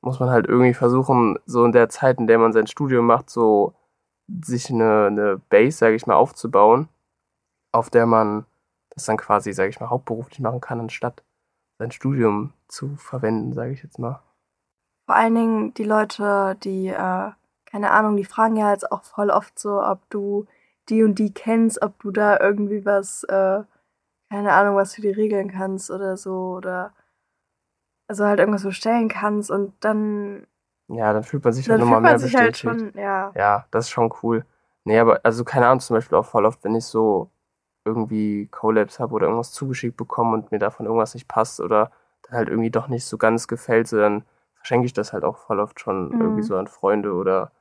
muss 0.00 0.20
man 0.20 0.30
halt 0.30 0.46
irgendwie 0.46 0.74
versuchen, 0.74 1.38
so 1.44 1.64
in 1.64 1.72
der 1.72 1.88
Zeit, 1.88 2.18
in 2.18 2.26
der 2.26 2.38
man 2.38 2.52
sein 2.52 2.66
Studium 2.66 3.06
macht, 3.06 3.28
so 3.30 3.74
sich 4.42 4.70
eine, 4.70 5.06
eine 5.06 5.38
Base, 5.48 5.76
sage 5.76 5.96
ich 5.96 6.06
mal, 6.06 6.14
aufzubauen, 6.14 6.88
auf 7.72 7.90
der 7.90 8.06
man 8.06 8.46
das 8.90 9.04
dann 9.04 9.16
quasi, 9.16 9.52
sage 9.52 9.70
ich 9.70 9.80
mal, 9.80 9.90
hauptberuflich 9.90 10.40
machen 10.40 10.60
kann, 10.60 10.80
anstatt 10.80 11.22
sein 11.78 11.90
Studium 11.90 12.52
zu 12.68 12.96
verwenden, 12.96 13.52
sage 13.52 13.72
ich 13.72 13.82
jetzt 13.82 13.98
mal. 13.98 14.22
Vor 15.10 15.16
allen 15.16 15.34
Dingen 15.34 15.74
die 15.74 15.82
Leute, 15.82 16.56
die, 16.62 16.86
äh, 16.86 17.30
keine 17.66 17.90
Ahnung, 17.90 18.16
die 18.16 18.24
fragen 18.24 18.54
ja 18.54 18.70
jetzt 18.70 18.92
auch 18.92 19.02
voll 19.02 19.30
oft 19.30 19.58
so, 19.58 19.82
ob 19.82 19.98
du 20.08 20.46
die 20.88 21.02
und 21.02 21.18
die 21.18 21.34
kennst, 21.34 21.82
ob 21.82 21.98
du 21.98 22.12
da 22.12 22.38
irgendwie 22.38 22.84
was, 22.84 23.24
äh, 23.24 23.64
keine 24.30 24.52
Ahnung, 24.52 24.76
was 24.76 24.94
für 24.94 25.00
die 25.00 25.10
regeln 25.10 25.50
kannst 25.50 25.90
oder 25.90 26.16
so 26.16 26.54
oder 26.56 26.92
also 28.06 28.24
halt 28.24 28.38
irgendwas 28.38 28.62
bestellen 28.62 29.08
kannst 29.08 29.50
und 29.50 29.72
dann, 29.80 30.46
Ja, 30.86 31.12
dann 31.12 31.24
fühlt 31.24 31.42
man 31.42 31.54
sich 31.54 31.66
dann 31.66 31.72
halt 31.72 31.80
nochmal 31.80 32.02
mehr 32.02 32.18
sich 32.20 32.36
halt 32.36 32.52
bestätigt. 32.52 32.80
schon, 32.92 33.00
ja. 33.02 33.32
Ja, 33.34 33.66
das 33.72 33.86
ist 33.86 33.90
schon 33.90 34.14
cool. 34.22 34.44
Nee, 34.84 35.00
aber 35.00 35.18
also 35.24 35.42
keine 35.42 35.66
Ahnung, 35.66 35.80
zum 35.80 35.96
Beispiel 35.96 36.18
auch 36.18 36.26
voll 36.26 36.46
oft, 36.46 36.62
wenn 36.62 36.76
ich 36.76 36.84
so 36.84 37.30
irgendwie 37.84 38.46
Collabs 38.52 39.00
habe 39.00 39.12
oder 39.14 39.26
irgendwas 39.26 39.50
zugeschickt 39.50 39.96
bekomme 39.96 40.34
und 40.34 40.52
mir 40.52 40.60
davon 40.60 40.86
irgendwas 40.86 41.14
nicht 41.14 41.26
passt 41.26 41.58
oder 41.58 41.90
dann 42.22 42.34
halt 42.36 42.48
irgendwie 42.48 42.70
doch 42.70 42.86
nicht 42.86 43.04
so 43.06 43.18
ganz 43.18 43.48
gefällt, 43.48 43.88
so 43.88 43.96
dann 43.98 44.24
verschenke 44.60 44.86
ich 44.86 44.94
das 44.94 45.12
halt 45.14 45.24
auch 45.24 45.38
voll 45.38 45.60
oft 45.60 45.80
schon 45.80 46.10
Mhm. 46.10 46.20
irgendwie 46.22 46.42
so 46.44 46.56
an 46.56 46.68
Freunde 46.68 47.14
oder 47.14 47.52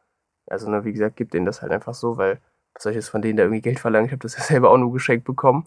also 0.48 0.70
ne, 0.72 0.86
wie 0.86 0.94
gesagt, 0.94 1.18
gib 1.18 1.32
denen 1.32 1.46
das 1.48 1.62
halt 1.64 1.72
einfach 1.74 1.96
so, 1.96 2.18
weil 2.18 2.42
was 2.76 2.84
soll 2.84 2.94
ich 2.94 2.98
jetzt 2.98 3.10
von 3.10 3.22
denen 3.24 3.38
da 3.38 3.44
irgendwie 3.44 3.62
Geld 3.62 3.80
verlangen? 3.80 4.08
Ich 4.08 4.14
habe 4.14 4.22
das 4.24 4.38
ja 4.38 4.44
selber 4.44 4.72
auch 4.72 4.78
nur 4.78 4.94
geschenkt 4.94 5.26
bekommen. 5.26 5.66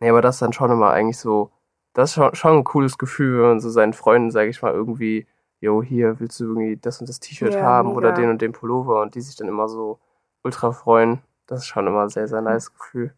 Nee, 0.00 0.10
aber 0.10 0.22
das 0.22 0.36
ist 0.36 0.42
dann 0.42 0.52
schon 0.52 0.70
immer 0.70 0.90
eigentlich 0.90 1.18
so, 1.18 1.50
das 1.94 2.10
ist 2.10 2.14
schon, 2.14 2.34
schon 2.34 2.56
ein 2.58 2.64
cooles 2.64 2.98
Gefühl, 2.98 3.38
wenn 3.40 3.48
man 3.48 3.60
so 3.60 3.70
seinen 3.70 3.94
Freunden, 3.94 4.30
sage 4.30 4.50
ich 4.50 4.60
mal, 4.62 4.72
irgendwie, 4.74 5.26
jo, 5.60 5.82
hier 5.82 6.20
willst 6.20 6.38
du 6.40 6.44
irgendwie 6.44 6.76
das 6.76 7.00
und 7.00 7.08
das 7.08 7.20
T-Shirt 7.20 7.54
Ja, 7.54 7.62
haben 7.62 7.94
oder 7.96 8.08
mega. 8.08 8.20
den 8.22 8.30
und 8.30 8.42
den 8.42 8.52
Pullover 8.52 9.00
und 9.02 9.14
die 9.14 9.20
sich 9.22 9.36
dann 9.36 9.48
immer 9.48 9.68
so 9.68 9.98
ultra 10.44 10.72
freuen. 10.72 11.20
Das 11.46 11.60
ist 11.60 11.66
schon 11.66 11.86
immer 11.86 12.02
ein 12.02 12.08
sehr, 12.10 12.28
sehr 12.28 12.42
nice 12.42 12.72
Gefühl. 12.74 13.14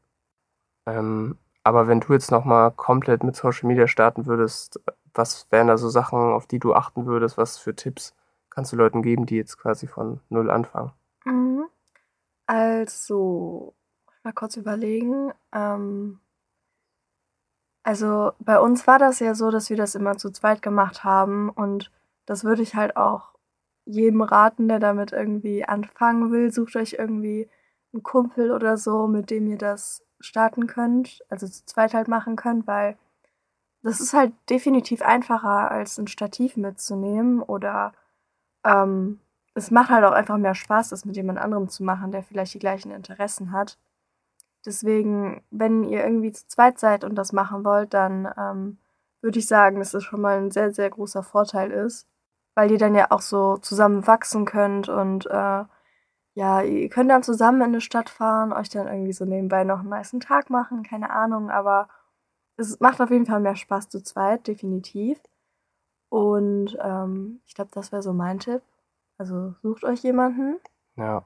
Ähm, 0.86 1.38
aber 1.64 1.88
wenn 1.88 2.00
du 2.00 2.12
jetzt 2.12 2.30
nochmal 2.30 2.70
komplett 2.72 3.24
mit 3.24 3.36
Social 3.36 3.68
Media 3.68 3.88
starten 3.88 4.26
würdest, 4.26 4.80
was 5.18 5.50
wären 5.50 5.66
da 5.66 5.76
so 5.76 5.90
Sachen, 5.90 6.18
auf 6.18 6.46
die 6.46 6.58
du 6.58 6.74
achten 6.74 7.04
würdest? 7.04 7.36
Was 7.36 7.58
für 7.58 7.74
Tipps 7.74 8.14
kannst 8.48 8.72
du 8.72 8.76
Leuten 8.76 9.02
geben, 9.02 9.26
die 9.26 9.36
jetzt 9.36 9.58
quasi 9.58 9.86
von 9.86 10.20
null 10.30 10.50
anfangen? 10.50 10.92
Mhm. 11.24 11.66
Also, 12.46 13.74
mal 14.22 14.32
kurz 14.32 14.56
überlegen. 14.56 15.32
Ähm, 15.52 16.20
also 17.82 18.32
bei 18.38 18.58
uns 18.60 18.86
war 18.86 18.98
das 18.98 19.18
ja 19.18 19.34
so, 19.34 19.50
dass 19.50 19.70
wir 19.70 19.76
das 19.76 19.94
immer 19.94 20.16
zu 20.16 20.30
zweit 20.30 20.62
gemacht 20.62 21.04
haben 21.04 21.50
und 21.50 21.90
das 22.26 22.44
würde 22.44 22.62
ich 22.62 22.74
halt 22.74 22.96
auch 22.96 23.34
jedem 23.86 24.20
raten, 24.20 24.68
der 24.68 24.78
damit 24.78 25.12
irgendwie 25.12 25.64
anfangen 25.64 26.30
will. 26.30 26.52
Sucht 26.52 26.76
euch 26.76 26.96
irgendwie 26.98 27.48
einen 27.92 28.02
Kumpel 28.02 28.50
oder 28.52 28.76
so, 28.76 29.06
mit 29.06 29.30
dem 29.30 29.46
ihr 29.46 29.56
das 29.56 30.04
starten 30.20 30.66
könnt, 30.66 31.24
also 31.30 31.46
zu 31.46 31.64
zweit 31.64 31.94
halt 31.94 32.08
machen 32.08 32.36
könnt, 32.36 32.66
weil 32.66 32.98
das 33.82 34.00
ist 34.00 34.12
halt 34.12 34.32
definitiv 34.50 35.02
einfacher, 35.02 35.70
als 35.70 35.98
ein 35.98 36.08
Stativ 36.08 36.56
mitzunehmen 36.56 37.42
oder 37.42 37.92
ähm, 38.64 39.20
es 39.54 39.70
macht 39.70 39.90
halt 39.90 40.04
auch 40.04 40.12
einfach 40.12 40.38
mehr 40.38 40.54
Spaß, 40.54 40.90
das 40.90 41.04
mit 41.04 41.16
jemand 41.16 41.38
anderem 41.38 41.68
zu 41.68 41.82
machen, 41.84 42.12
der 42.12 42.22
vielleicht 42.22 42.54
die 42.54 42.58
gleichen 42.58 42.90
Interessen 42.90 43.52
hat. 43.52 43.78
Deswegen, 44.66 45.42
wenn 45.50 45.84
ihr 45.84 46.04
irgendwie 46.04 46.32
zu 46.32 46.46
zweit 46.48 46.78
seid 46.78 47.04
und 47.04 47.14
das 47.14 47.32
machen 47.32 47.64
wollt, 47.64 47.94
dann 47.94 48.32
ähm, 48.36 48.78
würde 49.20 49.38
ich 49.38 49.46
sagen, 49.46 49.78
dass 49.78 49.92
das 49.92 50.04
schon 50.04 50.20
mal 50.20 50.38
ein 50.38 50.50
sehr, 50.50 50.72
sehr 50.72 50.90
großer 50.90 51.22
Vorteil 51.22 51.70
ist, 51.70 52.06
weil 52.54 52.70
ihr 52.70 52.78
dann 52.78 52.94
ja 52.94 53.10
auch 53.10 53.20
so 53.20 53.56
zusammen 53.58 54.06
wachsen 54.06 54.44
könnt 54.44 54.88
und 54.88 55.26
äh, 55.26 55.64
ja, 56.34 56.62
ihr 56.62 56.88
könnt 56.88 57.10
dann 57.10 57.22
zusammen 57.24 57.60
in 57.62 57.68
eine 57.68 57.80
Stadt 57.80 58.10
fahren, 58.10 58.52
euch 58.52 58.68
dann 58.68 58.86
irgendwie 58.86 59.12
so 59.12 59.24
nebenbei 59.24 59.64
noch 59.64 59.80
einen 59.80 59.88
nice 59.88 60.14
Tag 60.20 60.50
machen, 60.50 60.84
keine 60.84 61.10
Ahnung, 61.10 61.50
aber 61.50 61.88
es 62.58 62.80
macht 62.80 63.00
auf 63.00 63.10
jeden 63.10 63.26
Fall 63.26 63.40
mehr 63.40 63.56
Spaß 63.56 63.88
zu 63.88 64.02
zweit, 64.02 64.46
definitiv. 64.46 65.20
Und 66.10 66.76
ähm, 66.80 67.40
ich 67.46 67.54
glaube, 67.54 67.70
das 67.72 67.92
wäre 67.92 68.02
so 68.02 68.12
mein 68.12 68.38
Tipp. 68.38 68.62
Also 69.18 69.54
sucht 69.62 69.84
euch 69.84 70.02
jemanden. 70.02 70.58
Ja 70.96 71.24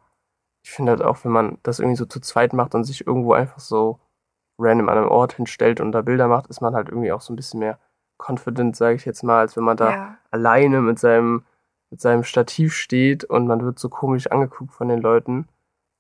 ich 0.62 0.70
finde 0.70 0.92
halt 0.92 1.02
auch, 1.02 1.24
wenn 1.24 1.32
man 1.32 1.58
das 1.62 1.80
irgendwie 1.80 1.96
so 1.96 2.06
zu 2.06 2.20
zweit 2.20 2.52
macht 2.52 2.74
und 2.74 2.84
sich 2.84 3.06
irgendwo 3.06 3.32
einfach 3.32 3.58
so 3.58 3.98
random 4.58 4.88
an 4.88 4.98
einem 4.98 5.08
Ort 5.08 5.34
hinstellt 5.34 5.80
und 5.80 5.92
da 5.92 6.02
Bilder 6.02 6.28
macht, 6.28 6.46
ist 6.48 6.60
man 6.60 6.74
halt 6.74 6.88
irgendwie 6.88 7.12
auch 7.12 7.20
so 7.20 7.32
ein 7.32 7.36
bisschen 7.36 7.60
mehr 7.60 7.78
confident, 8.18 8.76
sage 8.76 8.94
ich 8.94 9.04
jetzt 9.04 9.24
mal, 9.24 9.40
als 9.40 9.56
wenn 9.56 9.64
man 9.64 9.76
da 9.76 9.90
ja. 9.90 10.18
alleine 10.30 10.80
mit 10.80 10.98
seinem, 10.98 11.44
mit 11.90 12.00
seinem 12.00 12.22
Stativ 12.22 12.74
steht 12.74 13.24
und 13.24 13.46
man 13.46 13.64
wird 13.64 13.78
so 13.78 13.88
komisch 13.88 14.28
angeguckt 14.28 14.72
von 14.72 14.88
den 14.88 15.00
Leuten. 15.00 15.48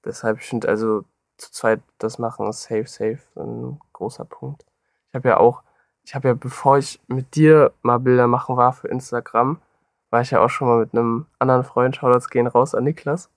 Deshalb, 0.04 0.38
ich 0.38 0.46
finde 0.46 0.68
also 0.68 1.04
zu 1.38 1.50
zweit 1.50 1.80
das 1.98 2.18
machen 2.18 2.46
ist 2.46 2.62
safe, 2.62 2.86
safe, 2.86 3.18
ein 3.36 3.80
großer 3.92 4.24
Punkt. 4.24 4.64
Ich 5.12 5.14
habe 5.14 5.28
ja 5.28 5.36
auch, 5.36 5.62
ich 6.04 6.14
habe 6.14 6.28
ja, 6.28 6.34
bevor 6.34 6.78
ich 6.78 6.98
mit 7.06 7.34
dir 7.34 7.72
mal 7.82 7.98
Bilder 7.98 8.26
machen 8.26 8.56
war 8.56 8.72
für 8.72 8.88
Instagram, 8.88 9.60
war 10.10 10.22
ich 10.22 10.30
ja 10.30 10.40
auch 10.40 10.48
schon 10.48 10.68
mal 10.68 10.78
mit 10.78 10.94
einem 10.94 11.26
anderen 11.38 11.64
Freund, 11.64 11.96
Shoutouts 11.96 12.30
gehen 12.30 12.46
raus 12.46 12.74
an 12.74 12.84
Niklas, 12.84 13.30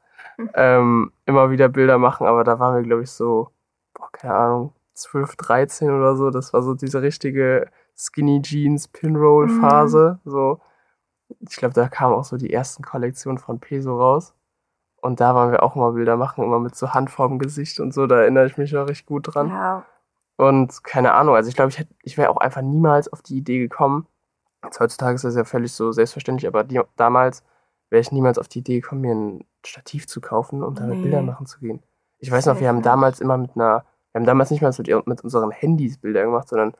ähm, 0.53 1.11
immer 1.25 1.51
wieder 1.51 1.67
Bilder 1.67 1.97
machen, 1.97 2.27
aber 2.27 2.45
da 2.45 2.59
waren 2.59 2.75
wir, 2.75 2.83
glaube 2.83 3.03
ich, 3.03 3.11
so, 3.11 3.49
boah, 3.93 4.09
keine 4.13 4.35
Ahnung, 4.35 4.73
12, 4.93 5.35
13 5.35 5.91
oder 5.91 6.15
so. 6.15 6.29
Das 6.31 6.53
war 6.53 6.63
so 6.63 6.73
diese 6.73 7.01
richtige 7.01 7.67
Skinny 7.95 8.41
Jeans 8.41 8.87
Pinroll 8.87 9.49
Phase. 9.49 10.19
Mhm. 10.23 10.29
So, 10.31 10.61
ich 11.41 11.57
glaube, 11.57 11.73
da 11.73 11.87
kamen 11.89 12.15
auch 12.15 12.23
so 12.23 12.37
die 12.37 12.53
ersten 12.53 12.83
Kollektionen 12.83 13.37
von 13.37 13.59
Peso 13.59 13.99
raus. 13.99 14.33
Und 15.01 15.19
da 15.19 15.35
waren 15.35 15.51
wir 15.51 15.61
auch 15.61 15.75
mal 15.75 15.91
Bilder 15.91 16.17
machen, 16.17 16.43
immer 16.43 16.59
mit 16.59 16.75
so 16.75 16.93
Handform 16.93 17.37
Gesicht 17.37 17.79
und 17.79 17.93
so. 17.93 18.07
Da 18.07 18.21
erinnere 18.21 18.47
ich 18.47 18.57
mich 18.57 18.71
noch 18.71 18.87
recht 18.87 19.05
gut 19.05 19.35
dran. 19.35 19.49
Ja. 19.49 19.85
Und 20.37 20.83
keine 20.83 21.13
Ahnung, 21.13 21.35
also 21.35 21.49
ich 21.49 21.55
glaube, 21.55 21.71
ich, 21.71 21.87
ich 22.03 22.17
wäre 22.17 22.29
auch 22.29 22.37
einfach 22.37 22.61
niemals 22.61 23.11
auf 23.11 23.21
die 23.21 23.37
Idee 23.37 23.59
gekommen. 23.59 24.07
Jetzt 24.63 24.79
heutzutage 24.79 25.15
ist 25.15 25.23
das 25.23 25.35
ja 25.35 25.45
völlig 25.45 25.71
so 25.71 25.91
selbstverständlich, 25.91 26.47
aber 26.47 26.63
die, 26.63 26.81
damals 26.95 27.43
wäre 27.89 28.01
ich 28.01 28.11
niemals 28.11 28.37
auf 28.37 28.47
die 28.47 28.59
Idee 28.59 28.81
gekommen, 28.81 29.01
mir 29.01 29.13
ein 29.13 29.45
Stativ 29.65 30.07
zu 30.07 30.21
kaufen 30.21 30.63
und 30.63 30.79
damit 30.79 30.97
nee. 30.97 31.03
Bilder 31.03 31.21
machen 31.21 31.45
zu 31.45 31.59
gehen. 31.59 31.81
Ich 32.17 32.31
weiß 32.31 32.47
noch, 32.47 32.59
wir 32.59 32.67
haben 32.67 32.81
damals 32.81 33.21
immer 33.21 33.37
mit 33.37 33.51
einer, 33.55 33.85
wir 34.11 34.19
haben 34.19 34.25
damals 34.25 34.51
nicht 34.51 34.61
mal 34.61 34.73
mit, 34.77 35.07
mit 35.07 35.23
unseren 35.23 35.51
Handys 35.51 35.97
Bilder 35.97 36.23
gemacht, 36.23 36.49
sondern 36.49 36.73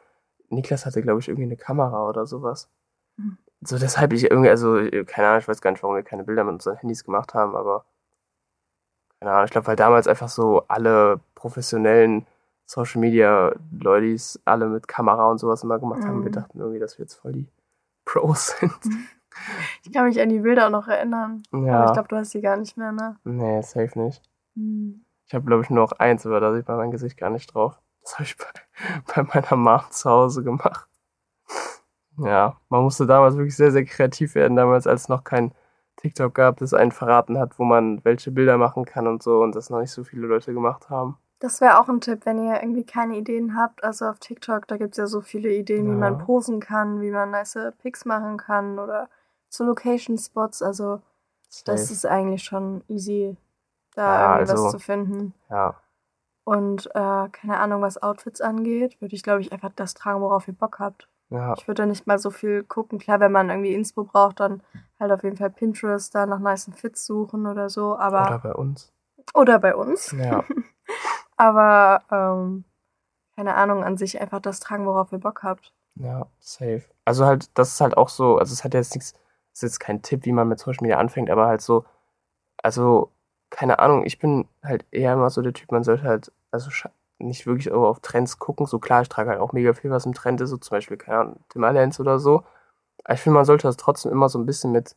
Niklas 0.49 0.85
hatte, 0.85 1.01
glaube 1.01 1.19
ich, 1.19 1.27
irgendwie 1.27 1.45
eine 1.45 1.57
Kamera 1.57 2.07
oder 2.09 2.25
sowas. 2.25 2.69
Mhm. 3.17 3.37
So, 3.61 3.77
deshalb 3.77 4.13
ich 4.13 4.29
irgendwie, 4.29 4.49
also, 4.49 4.75
keine 5.05 5.27
Ahnung, 5.29 5.39
ich 5.39 5.47
weiß 5.47 5.61
gar 5.61 5.71
nicht, 5.71 5.81
warum 5.81 5.95
wir 5.95 6.03
keine 6.03 6.23
Bilder 6.23 6.43
mit 6.43 6.53
unseren 6.53 6.77
Handys 6.77 7.03
gemacht 7.03 7.33
haben, 7.33 7.55
aber 7.55 7.85
keine 9.19 9.31
Ahnung, 9.31 9.45
ich 9.45 9.51
glaube, 9.51 9.67
weil 9.67 9.75
damals 9.75 10.07
einfach 10.07 10.29
so 10.29 10.63
alle 10.67 11.19
professionellen 11.33 12.27
Social 12.65 12.99
Media 12.99 13.53
Leute 13.79 14.39
alle 14.45 14.67
mit 14.67 14.87
Kamera 14.87 15.29
und 15.29 15.37
sowas 15.37 15.63
immer 15.63 15.79
gemacht 15.79 16.01
mhm. 16.01 16.07
haben. 16.07 16.23
Wir 16.23 16.29
mhm. 16.29 16.35
dachten 16.35 16.59
irgendwie, 16.59 16.79
dass 16.79 16.97
wir 16.97 17.03
jetzt 17.03 17.15
voll 17.15 17.33
die 17.33 17.47
Pros 18.05 18.47
sind. 18.59 18.73
Ich 19.83 19.91
kann 19.91 20.05
mich 20.05 20.19
an 20.21 20.29
die 20.29 20.39
Bilder 20.39 20.67
auch 20.67 20.71
noch 20.71 20.87
erinnern. 20.87 21.43
Ja. 21.51 21.79
Aber 21.79 21.85
ich 21.87 21.93
glaube, 21.93 22.07
du 22.07 22.15
hast 22.15 22.31
sie 22.31 22.41
gar 22.41 22.57
nicht 22.57 22.77
mehr, 22.77 22.91
ne? 22.91 23.17
Nee, 23.23 23.61
safe 23.61 23.99
nicht. 23.99 24.21
Hm. 24.55 25.03
Ich 25.27 25.33
habe, 25.33 25.45
glaube 25.45 25.63
ich, 25.63 25.69
nur 25.69 25.83
noch 25.83 25.91
eins, 25.93 26.25
aber 26.25 26.39
da 26.39 26.53
sieht 26.53 26.67
man 26.67 26.77
mein 26.77 26.91
Gesicht 26.91 27.17
gar 27.17 27.29
nicht 27.29 27.53
drauf. 27.53 27.79
Das 28.01 28.13
habe 28.13 28.23
ich 28.23 28.37
bei, 28.37 28.45
bei 29.15 29.23
meiner 29.23 29.55
Mom 29.57 29.81
zu 29.89 30.09
Hause 30.09 30.43
gemacht. 30.43 30.87
Ja, 32.17 32.55
man 32.69 32.83
musste 32.83 33.05
damals 33.05 33.35
wirklich 33.35 33.57
sehr, 33.57 33.71
sehr 33.71 33.83
kreativ 33.83 34.35
werden, 34.35 34.55
damals, 34.55 34.87
als 34.87 35.03
es 35.03 35.09
noch 35.09 35.23
kein 35.25 35.53
TikTok 35.97 36.33
gab, 36.33 36.57
das 36.57 36.73
einen 36.73 36.91
verraten 36.91 37.37
hat, 37.37 37.59
wo 37.59 37.63
man 37.63 38.03
welche 38.05 38.31
Bilder 38.31 38.57
machen 38.57 38.85
kann 38.85 39.07
und 39.07 39.23
so 39.23 39.41
und 39.41 39.55
das 39.55 39.69
noch 39.69 39.79
nicht 39.79 39.91
so 39.91 40.03
viele 40.03 40.27
Leute 40.27 40.53
gemacht 40.53 40.89
haben. 40.89 41.17
Das 41.39 41.59
wäre 41.61 41.79
auch 41.79 41.89
ein 41.89 42.01
Tipp, 42.01 42.25
wenn 42.25 42.43
ihr 42.43 42.61
irgendwie 42.61 42.85
keine 42.85 43.17
Ideen 43.17 43.57
habt. 43.57 43.83
Also 43.83 44.05
auf 44.05 44.19
TikTok, 44.19 44.67
da 44.67 44.77
gibt 44.77 44.93
es 44.93 44.97
ja 44.97 45.07
so 45.07 45.21
viele 45.21 45.51
Ideen, 45.51 45.85
ja. 45.85 45.91
wie 45.91 45.97
man 45.97 46.17
posen 46.17 46.59
kann, 46.59 47.01
wie 47.01 47.11
man 47.11 47.31
nice 47.31 47.57
Pics 47.81 48.05
machen 48.05 48.37
kann 48.37 48.79
oder 48.79 49.09
zu 49.49 49.65
Location 49.65 50.17
Spots. 50.17 50.61
Also 50.61 51.01
Safe. 51.49 51.65
das 51.65 51.91
ist 51.91 52.05
eigentlich 52.05 52.43
schon 52.43 52.83
easy, 52.87 53.37
da 53.95 54.03
ja, 54.03 54.39
irgendwie 54.39 54.51
also, 54.51 54.69
zu 54.71 54.79
finden. 54.79 55.33
Ja. 55.49 55.75
Und 56.45 56.87
äh, 56.93 57.29
keine 57.29 57.59
Ahnung, 57.59 57.81
was 57.81 58.01
Outfits 58.01 58.39
angeht, 58.39 59.01
würde 59.01 59.15
ich, 59.15 59.23
glaube 59.23 59.41
ich, 59.41 59.51
einfach 59.51 59.71
das 59.75 59.93
tragen, 59.93 60.21
worauf 60.21 60.47
ihr 60.47 60.53
Bock 60.53 60.79
habt. 60.79 61.09
Ja. 61.29 61.53
Ich 61.57 61.67
würde 61.67 61.81
da 61.81 61.85
nicht 61.87 62.05
mal 62.05 62.19
so 62.19 62.29
viel 62.29 62.63
gucken. 62.63 62.99
Klar, 62.99 63.19
wenn 63.19 63.31
man 63.31 63.49
irgendwie 63.49 63.73
Inspo 63.73 64.03
braucht, 64.03 64.39
dann 64.39 64.61
halt 64.99 65.11
auf 65.11 65.23
jeden 65.23 65.37
Fall 65.37 65.49
Pinterest 65.49 66.13
da 66.13 66.25
nach 66.25 66.39
nice 66.39 66.69
Fits 66.75 67.05
suchen 67.05 67.47
oder 67.47 67.69
so. 67.69 67.97
Aber 67.97 68.27
oder 68.27 68.39
bei 68.39 68.53
uns. 68.53 68.93
Oder 69.33 69.59
bei 69.59 69.75
uns. 69.75 70.11
Ja. 70.11 70.43
aber 71.37 72.03
ähm, 72.11 72.65
keine 73.35 73.55
Ahnung, 73.55 73.83
an 73.83 73.97
sich 73.97 74.19
einfach 74.21 74.39
das 74.39 74.59
tragen, 74.59 74.85
worauf 74.85 75.11
ihr 75.11 75.19
Bock 75.19 75.43
habt. 75.43 75.73
Ja, 75.95 76.27
safe. 76.39 76.83
Also 77.05 77.25
halt, 77.25 77.49
das 77.57 77.73
ist 77.73 77.81
halt 77.81 77.97
auch 77.97 78.09
so, 78.09 78.37
also 78.37 78.53
es 78.53 78.63
hat 78.63 78.73
jetzt 78.73 78.95
nichts 78.95 79.13
ist 79.55 79.63
jetzt 79.63 79.79
kein 79.79 80.01
Tipp, 80.01 80.25
wie 80.25 80.33
man 80.33 80.47
mit 80.47 80.59
Social 80.59 80.81
Media 80.81 80.97
anfängt, 80.97 81.29
aber 81.29 81.47
halt 81.47 81.61
so, 81.61 81.85
also, 82.57 83.11
keine 83.49 83.79
Ahnung, 83.79 84.05
ich 84.05 84.19
bin 84.19 84.47
halt 84.63 84.85
eher 84.91 85.13
immer 85.13 85.29
so 85.29 85.41
der 85.41 85.53
Typ, 85.53 85.71
man 85.71 85.83
sollte 85.83 86.03
halt, 86.03 86.31
also 86.51 86.69
nicht 87.19 87.47
wirklich 87.47 87.71
auf 87.71 88.01
Trends 88.01 88.39
gucken. 88.39 88.65
So 88.65 88.79
klar, 88.79 89.01
ich 89.01 89.09
trage 89.09 89.29
halt 89.29 89.39
auch 89.39 89.53
mega 89.53 89.73
viel, 89.73 89.91
was 89.91 90.05
im 90.05 90.13
Trend 90.13 90.41
ist, 90.41 90.49
so 90.49 90.57
zum 90.57 90.75
Beispiel, 90.75 90.97
keine 90.97 91.19
Ahnung, 91.19 91.39
Timberlands 91.49 91.99
oder 92.01 92.19
so. 92.19 92.43
Aber 93.05 93.13
ich 93.13 93.21
finde, 93.21 93.35
man 93.35 93.45
sollte 93.45 93.67
das 93.67 93.77
trotzdem 93.77 94.11
immer 94.11 94.27
so 94.27 94.39
ein 94.39 94.45
bisschen 94.45 94.71
mit, 94.73 94.95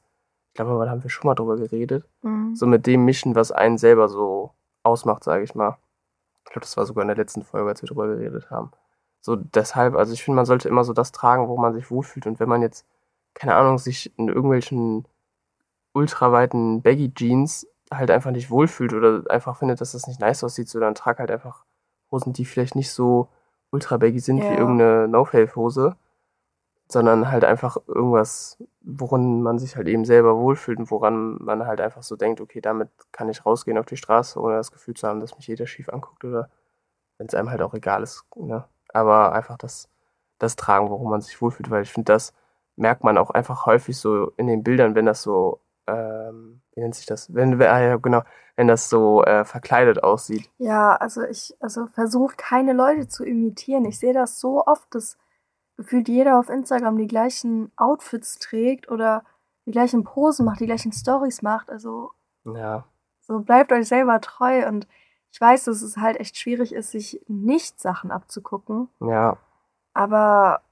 ich 0.49 0.55
glaube, 0.55 0.85
da 0.85 0.91
haben 0.91 1.05
wir 1.05 1.11
schon 1.11 1.29
mal 1.29 1.35
drüber 1.37 1.57
geredet, 1.57 2.05
mhm. 2.23 2.57
so 2.57 2.67
mit 2.67 2.87
dem 2.87 3.05
mischen, 3.05 3.37
was 3.37 3.53
einen 3.53 3.79
selber 3.79 4.09
so 4.09 4.51
ausmacht, 4.83 5.23
sage 5.23 5.45
ich 5.45 5.55
mal. 5.55 5.79
Ich 6.49 6.53
glaube, 6.53 6.65
das 6.65 6.77
war 6.77 6.87
sogar 6.87 7.03
in 7.03 7.09
der 7.09 7.17
letzten 7.17 7.43
Folge, 7.43 7.69
als 7.69 7.83
wir 7.83 7.89
drüber 7.89 8.09
geredet 8.09 8.51
haben. 8.51 8.73
So 9.21 9.37
deshalb, 9.37 9.95
also 9.95 10.13
ich 10.13 10.23
finde, 10.23 10.37
man 10.37 10.47
sollte 10.47 10.69
immer 10.69 10.85
so 10.85 10.93
das 10.93 11.13
tragen, 11.13 11.49
wo 11.49 11.57
man 11.59 11.75
sich 11.75 11.91
wohlfühlt. 11.91 12.27
Und 12.27 12.41
wenn 12.41 12.49
man 12.49 12.63
jetzt 12.63 12.87
keine 13.35 13.55
Ahnung, 13.55 13.79
sich 13.79 14.13
in 14.19 14.29
irgendwelchen 14.29 15.07
ultraweiten 15.93 16.83
Baggy 16.83 17.13
Jeans 17.15 17.67
halt 17.93 18.11
einfach 18.11 18.31
nicht 18.31 18.51
wohlfühlt 18.51 18.93
oder 18.93 19.23
einfach 19.31 19.57
findet, 19.57 19.81
dass 19.81 19.93
das 19.93 20.07
nicht 20.07 20.21
nice 20.21 20.45
aussieht, 20.45 20.69
so 20.69 20.81
dann 20.81 20.95
trag 20.95 21.19
halt 21.19 21.31
einfach 21.31 21.65
Hosen, 22.11 22.33
die 22.33 22.45
vielleicht 22.45 22.75
nicht 22.75 22.91
so 22.91 23.29
ultra 23.71 23.97
baggy 23.97 24.19
sind 24.19 24.39
ja. 24.39 24.51
wie 24.51 24.57
irgendeine 24.57 25.09
No-Faith-Hose, 25.09 25.97
sondern 26.91 27.31
halt 27.31 27.45
einfach 27.45 27.77
irgendwas, 27.87 28.57
woran 28.81 29.43
man 29.43 29.59
sich 29.59 29.77
halt 29.77 29.89
eben 29.89 30.07
selber 30.07 30.37
wohlfühlt 30.39 30.79
und 30.79 30.91
woran 30.91 31.37
man 31.43 31.67
halt 31.67 31.81
einfach 31.81 32.03
so 32.03 32.17
denkt, 32.17 32.41
okay, 32.41 32.61
damit 32.61 32.89
kann 33.13 33.29
ich 33.29 33.45
rausgehen 33.45 33.77
auf 33.77 33.87
die 33.87 33.99
Straße, 33.99 34.41
ohne 34.41 34.57
das 34.57 34.73
Gefühl 34.73 34.95
zu 34.95 35.07
haben, 35.07 35.21
dass 35.21 35.37
mich 35.37 35.47
jeder 35.47 35.67
schief 35.67 35.91
anguckt 35.91 36.25
oder 36.25 36.49
wenn 37.19 37.27
es 37.27 37.35
einem 37.35 37.51
halt 37.51 37.61
auch 37.61 37.75
egal 37.75 38.03
ist. 38.03 38.25
Ne? 38.37 38.65
Aber 38.93 39.33
einfach 39.33 39.59
das, 39.59 39.91
das 40.39 40.57
tragen, 40.57 40.89
worum 40.89 41.11
man 41.11 41.21
sich 41.21 41.41
wohlfühlt, 41.43 41.71
weil 41.71 41.83
ich 41.83 41.93
finde, 41.93 42.13
das 42.13 42.33
merkt 42.77 43.05
man 43.05 43.19
auch 43.19 43.31
einfach 43.31 43.67
häufig 43.67 43.99
so 43.99 44.33
in 44.37 44.47
den 44.47 44.63
Bildern, 44.63 44.95
wenn 44.95 45.05
das 45.05 45.23
so, 45.23 45.61
ähm, 45.87 46.63
wie 46.75 46.81
nennt 46.81 46.95
sich 46.95 47.07
das? 47.07 47.35
Wenn, 47.35 47.61
ah, 47.61 47.97
genau, 47.97 48.23
wenn 48.57 48.69
das 48.69 48.89
so 48.89 49.23
äh, 49.25 49.45
verkleidet 49.45 50.03
aussieht. 50.03 50.49
Ja, 50.59 50.97
also 50.97 51.23
ich, 51.23 51.55
also 51.61 51.87
versucht 51.87 52.39
keine 52.39 52.73
Leute 52.73 53.09
zu 53.09 53.25
imitieren. 53.25 53.85
Ich 53.85 53.99
sehe 53.99 54.15
das 54.15 54.41
so 54.41 54.65
oft, 54.65 54.95
dass 54.95 55.19
gefühlt 55.79 56.09
jeder 56.09 56.39
auf 56.39 56.51
Instagram 56.51 56.99
die 56.99 57.07
gleichen 57.07 57.73
Outfits 57.77 58.39
trägt 58.39 58.91
oder 58.91 59.25
die 59.65 59.71
gleichen 59.71 60.05
Posen 60.05 60.45
macht, 60.45 60.61
die 60.61 60.67
gleichen 60.67 60.93
Stories 60.93 61.41
macht. 61.41 61.71
Also 61.71 62.11
ja. 62.45 62.85
so 63.21 63.39
bleibt 63.41 63.73
euch 63.73 63.87
selber 63.87 64.21
treu 64.21 64.67
und 64.67 64.87
ich 65.31 65.41
weiß, 65.41 65.65
dass 65.65 65.83
es 65.83 65.97
halt 65.97 66.19
echt 66.19 66.37
schwierig 66.37 66.75
ist, 66.75 66.91
sich 66.91 67.23
nicht 67.29 67.81
Sachen 67.81 68.11
abzugucken. 68.11 68.89
Ja. 69.01 69.37
Aber 69.95 70.63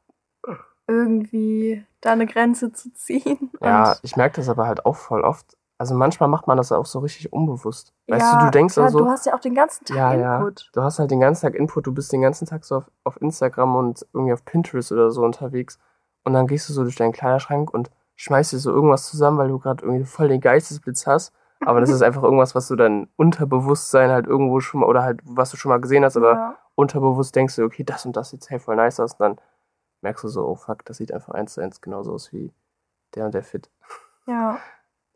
irgendwie 0.88 1.84
da 2.00 2.12
eine 2.12 2.26
Grenze 2.26 2.72
zu 2.72 2.92
ziehen. 2.92 3.50
Ja, 3.60 3.96
ich 4.02 4.16
merke 4.16 4.36
das 4.36 4.48
aber 4.48 4.66
halt 4.66 4.86
auch 4.86 4.96
voll 4.96 5.22
oft. 5.22 5.55
Also 5.78 5.94
manchmal 5.94 6.28
macht 6.28 6.46
man 6.46 6.56
das 6.56 6.72
auch 6.72 6.86
so 6.86 7.00
richtig 7.00 7.32
unbewusst. 7.32 7.92
Weißt 8.08 8.32
ja, 8.32 8.38
du, 8.38 8.44
du 8.46 8.50
denkst 8.50 8.76
ja, 8.76 8.88
so. 8.88 8.98
Du 8.98 9.08
hast 9.08 9.26
ja 9.26 9.34
auch 9.34 9.40
den 9.40 9.54
ganzen 9.54 9.84
Tag 9.84 9.96
ja, 9.96 10.38
Input. 10.38 10.60
Ja. 10.62 10.68
Du 10.72 10.82
hast 10.82 10.98
halt 10.98 11.10
den 11.10 11.20
ganzen 11.20 11.42
Tag 11.42 11.54
Input, 11.54 11.86
du 11.86 11.92
bist 11.92 12.12
den 12.12 12.22
ganzen 12.22 12.46
Tag 12.46 12.64
so 12.64 12.76
auf, 12.76 12.90
auf 13.04 13.20
Instagram 13.20 13.76
und 13.76 14.06
irgendwie 14.14 14.32
auf 14.32 14.44
Pinterest 14.44 14.90
oder 14.92 15.10
so 15.10 15.22
unterwegs. 15.22 15.78
Und 16.24 16.32
dann 16.32 16.46
gehst 16.46 16.68
du 16.68 16.72
so 16.72 16.82
durch 16.82 16.96
deinen 16.96 17.12
Kleiderschrank 17.12 17.72
und 17.72 17.90
schmeißt 18.14 18.52
dir 18.52 18.58
so 18.58 18.70
irgendwas 18.70 19.06
zusammen, 19.06 19.36
weil 19.36 19.48
du 19.48 19.58
gerade 19.58 19.84
irgendwie 19.84 20.04
voll 20.04 20.28
den 20.28 20.40
Geistesblitz 20.40 21.06
hast. 21.06 21.34
Aber 21.60 21.80
das 21.80 21.90
ist 21.90 22.02
einfach 22.02 22.22
irgendwas, 22.22 22.54
was 22.54 22.68
du 22.68 22.76
dann 22.76 23.08
Unterbewusstsein 23.16 24.10
halt 24.10 24.26
irgendwo 24.26 24.60
schon 24.60 24.80
mal, 24.80 24.86
oder 24.86 25.02
halt, 25.02 25.20
was 25.24 25.50
du 25.50 25.58
schon 25.58 25.68
mal 25.70 25.80
gesehen 25.80 26.04
hast, 26.04 26.16
aber 26.16 26.32
ja. 26.32 26.58
unterbewusst 26.74 27.36
denkst 27.36 27.56
du, 27.56 27.64
okay, 27.64 27.84
das 27.84 28.06
und 28.06 28.16
das 28.16 28.30
sieht 28.30 28.48
hey, 28.48 28.58
voll 28.58 28.76
nice 28.76 28.98
aus. 28.98 29.12
Und 29.12 29.20
dann 29.20 29.36
merkst 30.00 30.24
du 30.24 30.28
so, 30.28 30.46
oh 30.46 30.54
fuck, 30.54 30.84
das 30.86 30.96
sieht 30.96 31.12
einfach 31.12 31.34
eins 31.34 31.54
zu 31.54 31.60
eins 31.60 31.82
genauso 31.82 32.12
aus 32.12 32.32
wie 32.32 32.52
der 33.14 33.26
und 33.26 33.34
der 33.34 33.42
Fit. 33.42 33.70
Ja. 34.26 34.58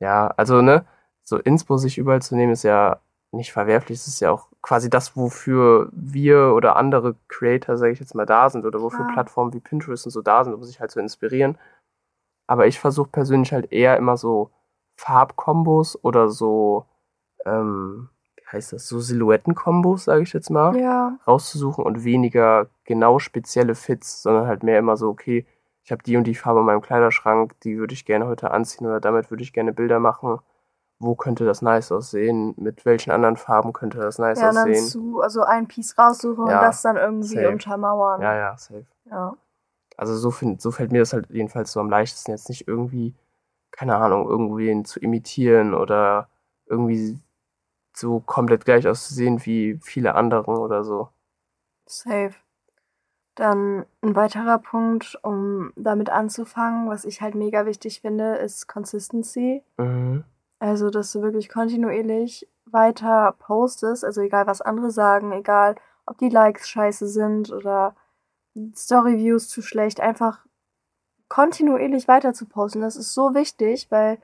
Ja, 0.01 0.29
also, 0.37 0.63
ne, 0.63 0.85
so 1.23 1.39
Inspo 1.39 1.77
sich 1.77 1.99
überall 1.99 2.23
zu 2.23 2.35
nehmen, 2.37 2.53
ist 2.53 2.65
ja 2.65 3.01
nicht 3.33 3.53
verwerflich. 3.53 3.99
Es 3.99 4.09
ist 4.09 4.21
ja 4.21 4.31
auch 4.33 4.49
quasi 4.63 4.91
das, 4.91 5.17
wofür 5.17 5.89
wir 5.93 6.53
oder 6.55 6.77
andere 6.77 7.15
Creator, 7.29 7.77
sage 7.77 7.93
ich 7.93 8.01
jetzt 8.01 8.15
mal, 8.15 8.27
da 8.27 8.51
sind 8.51 8.65
oder 8.65 8.81
wofür 8.81 9.07
ja. 9.07 9.13
Plattformen 9.13 9.53
wie 9.53 9.61
Pinterest 9.61 10.07
und 10.07 10.13
so 10.13 10.23
da 10.23 10.45
sind, 10.45 10.55
um 10.55 10.65
sich 10.65 10.81
halt 10.81 10.91
zu 10.91 11.01
inspirieren. 11.01 11.59
Aber 12.47 12.67
ich 12.67 12.81
versuche 12.81 13.11
persönlich 13.11 13.53
halt 13.53 13.73
eher 13.73 13.97
immer 13.97 14.17
so 14.17 14.51
Farbkombos 14.97 16.03
oder 16.05 16.29
so, 16.29 16.87
ähm, 17.47 18.11
wie 18.37 18.47
heißt 18.53 18.73
das, 18.73 18.89
so 18.89 19.01
Silhouettenkombos, 19.01 20.05
sage 20.05 20.23
ich 20.23 20.33
jetzt 20.33 20.51
mal, 20.51 20.77
ja. 20.77 21.17
rauszusuchen 21.27 21.85
und 21.85 22.05
weniger 22.05 22.67
genau 22.85 23.19
spezielle 23.19 23.77
Fits, 23.77 24.23
sondern 24.23 24.47
halt 24.47 24.63
mehr 24.65 24.79
immer 24.79 24.97
so, 24.97 25.09
okay, 25.09 25.47
ich 25.83 25.93
habe 25.93 26.03
die 26.03 26.17
und 26.17 26.25
die 26.25 26.35
Farbe 26.35 26.61
in 26.61 26.67
meinem 26.67 26.83
Kleiderschrank, 26.83 27.59
die 27.61 27.79
würde 27.79 27.95
ich 27.95 28.05
gerne 28.05 28.27
heute 28.27 28.51
anziehen 28.51 28.87
oder 28.87 29.01
damit 29.01 29.31
würde 29.31 29.43
ich 29.43 29.53
gerne 29.53 29.73
Bilder 29.73 29.99
machen 29.99 30.41
wo 31.01 31.15
könnte 31.15 31.47
das 31.47 31.63
nice 31.63 31.91
aussehen, 31.91 32.55
mit 32.59 32.85
welchen 32.85 33.11
anderen 33.11 33.39
Farben 33.39 33.73
könnte 33.73 33.99
das 33.99 34.19
nice 34.19 34.39
ja, 34.39 34.51
aussehen. 34.51 34.67
Ja, 34.67 34.75
dann 34.75 34.87
zu, 34.87 35.21
also 35.23 35.43
ein 35.43 35.67
Piece 35.67 35.97
raussuchen 35.99 36.47
ja, 36.47 36.59
und 36.59 36.63
das 36.63 36.83
dann 36.83 36.97
irgendwie 36.97 37.37
safe. 37.37 37.49
untermauern. 37.49 38.21
Ja, 38.21 38.37
ja, 38.37 38.57
safe. 38.59 38.87
Ja. 39.07 39.35
Also 39.97 40.17
so, 40.17 40.31
find, 40.31 40.61
so 40.61 40.71
fällt 40.71 40.93
mir 40.93 40.99
das 40.99 41.15
halt 41.15 41.31
jedenfalls 41.31 41.73
so 41.73 41.81
am 41.81 41.89
leichtesten, 41.89 42.33
jetzt 42.33 42.51
nicht 42.51 42.69
irgendwie, 42.69 43.15
keine 43.71 43.97
Ahnung, 43.97 44.29
irgendwen 44.29 44.85
zu 44.85 45.01
imitieren 45.01 45.73
oder 45.73 46.29
irgendwie 46.67 47.19
so 47.95 48.21
komplett 48.21 48.67
gleich 48.67 48.87
auszusehen 48.87 49.45
wie 49.47 49.79
viele 49.83 50.15
anderen 50.15 50.57
oder 50.57 50.85
so. 50.85 51.09
Safe. 51.87 52.35
Dann 53.41 53.87
ein 54.03 54.15
weiterer 54.15 54.59
Punkt, 54.59 55.19
um 55.23 55.73
damit 55.75 56.11
anzufangen, 56.11 56.91
was 56.91 57.07
ich 57.07 57.23
halt 57.23 57.35
mega 57.35 57.65
wichtig 57.65 58.03
finde, 58.03 58.37
ist 58.37 58.67
Consistency. 58.67 59.63
Mhm. 59.79 60.25
Also, 60.59 60.91
dass 60.91 61.11
du 61.13 61.23
wirklich 61.23 61.49
kontinuierlich 61.49 62.47
weiter 62.67 63.35
postest, 63.39 64.05
also 64.05 64.21
egal 64.21 64.47
was 64.47 64.61
andere 64.61 64.91
sagen, 64.91 65.33
egal 65.33 65.77
ob 66.05 66.19
die 66.19 66.29
Likes 66.29 66.69
scheiße 66.69 67.09
sind 67.09 67.51
oder 67.51 67.95
Storyviews 68.77 69.49
zu 69.49 69.63
schlecht, 69.63 70.03
einfach 70.03 70.45
kontinuierlich 71.31 72.09
weiter 72.09 72.35
zu 72.35 72.45
posten. 72.45 72.83
Das 72.83 72.97
ist 72.97 73.15
so 73.15 73.33
wichtig, 73.33 73.87
weil 73.91 74.19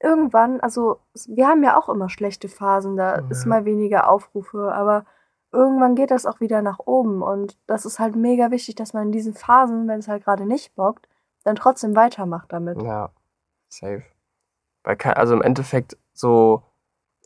irgendwann, 0.00 0.60
also 0.60 1.00
wir 1.26 1.48
haben 1.48 1.64
ja 1.64 1.76
auch 1.76 1.88
immer 1.88 2.08
schlechte 2.08 2.48
Phasen, 2.48 2.96
da 2.96 3.16
ja. 3.16 3.26
ist 3.30 3.46
mal 3.46 3.64
weniger 3.64 4.08
Aufrufe, 4.08 4.72
aber 4.72 5.06
irgendwann 5.52 5.94
geht 5.94 6.10
das 6.10 6.26
auch 6.26 6.40
wieder 6.40 6.62
nach 6.62 6.78
oben 6.78 7.22
und 7.22 7.58
das 7.66 7.84
ist 7.84 7.98
halt 7.98 8.16
mega 8.16 8.50
wichtig, 8.50 8.76
dass 8.76 8.92
man 8.92 9.04
in 9.06 9.12
diesen 9.12 9.34
Phasen, 9.34 9.88
wenn 9.88 9.98
es 9.98 10.08
halt 10.08 10.24
gerade 10.24 10.46
nicht 10.46 10.74
bockt, 10.74 11.08
dann 11.44 11.56
trotzdem 11.56 11.96
weitermacht 11.96 12.52
damit. 12.52 12.80
Ja, 12.82 13.10
safe. 13.68 14.04
Weil, 14.84 14.96
also 15.14 15.34
im 15.34 15.42
Endeffekt 15.42 15.96
so, 16.12 16.62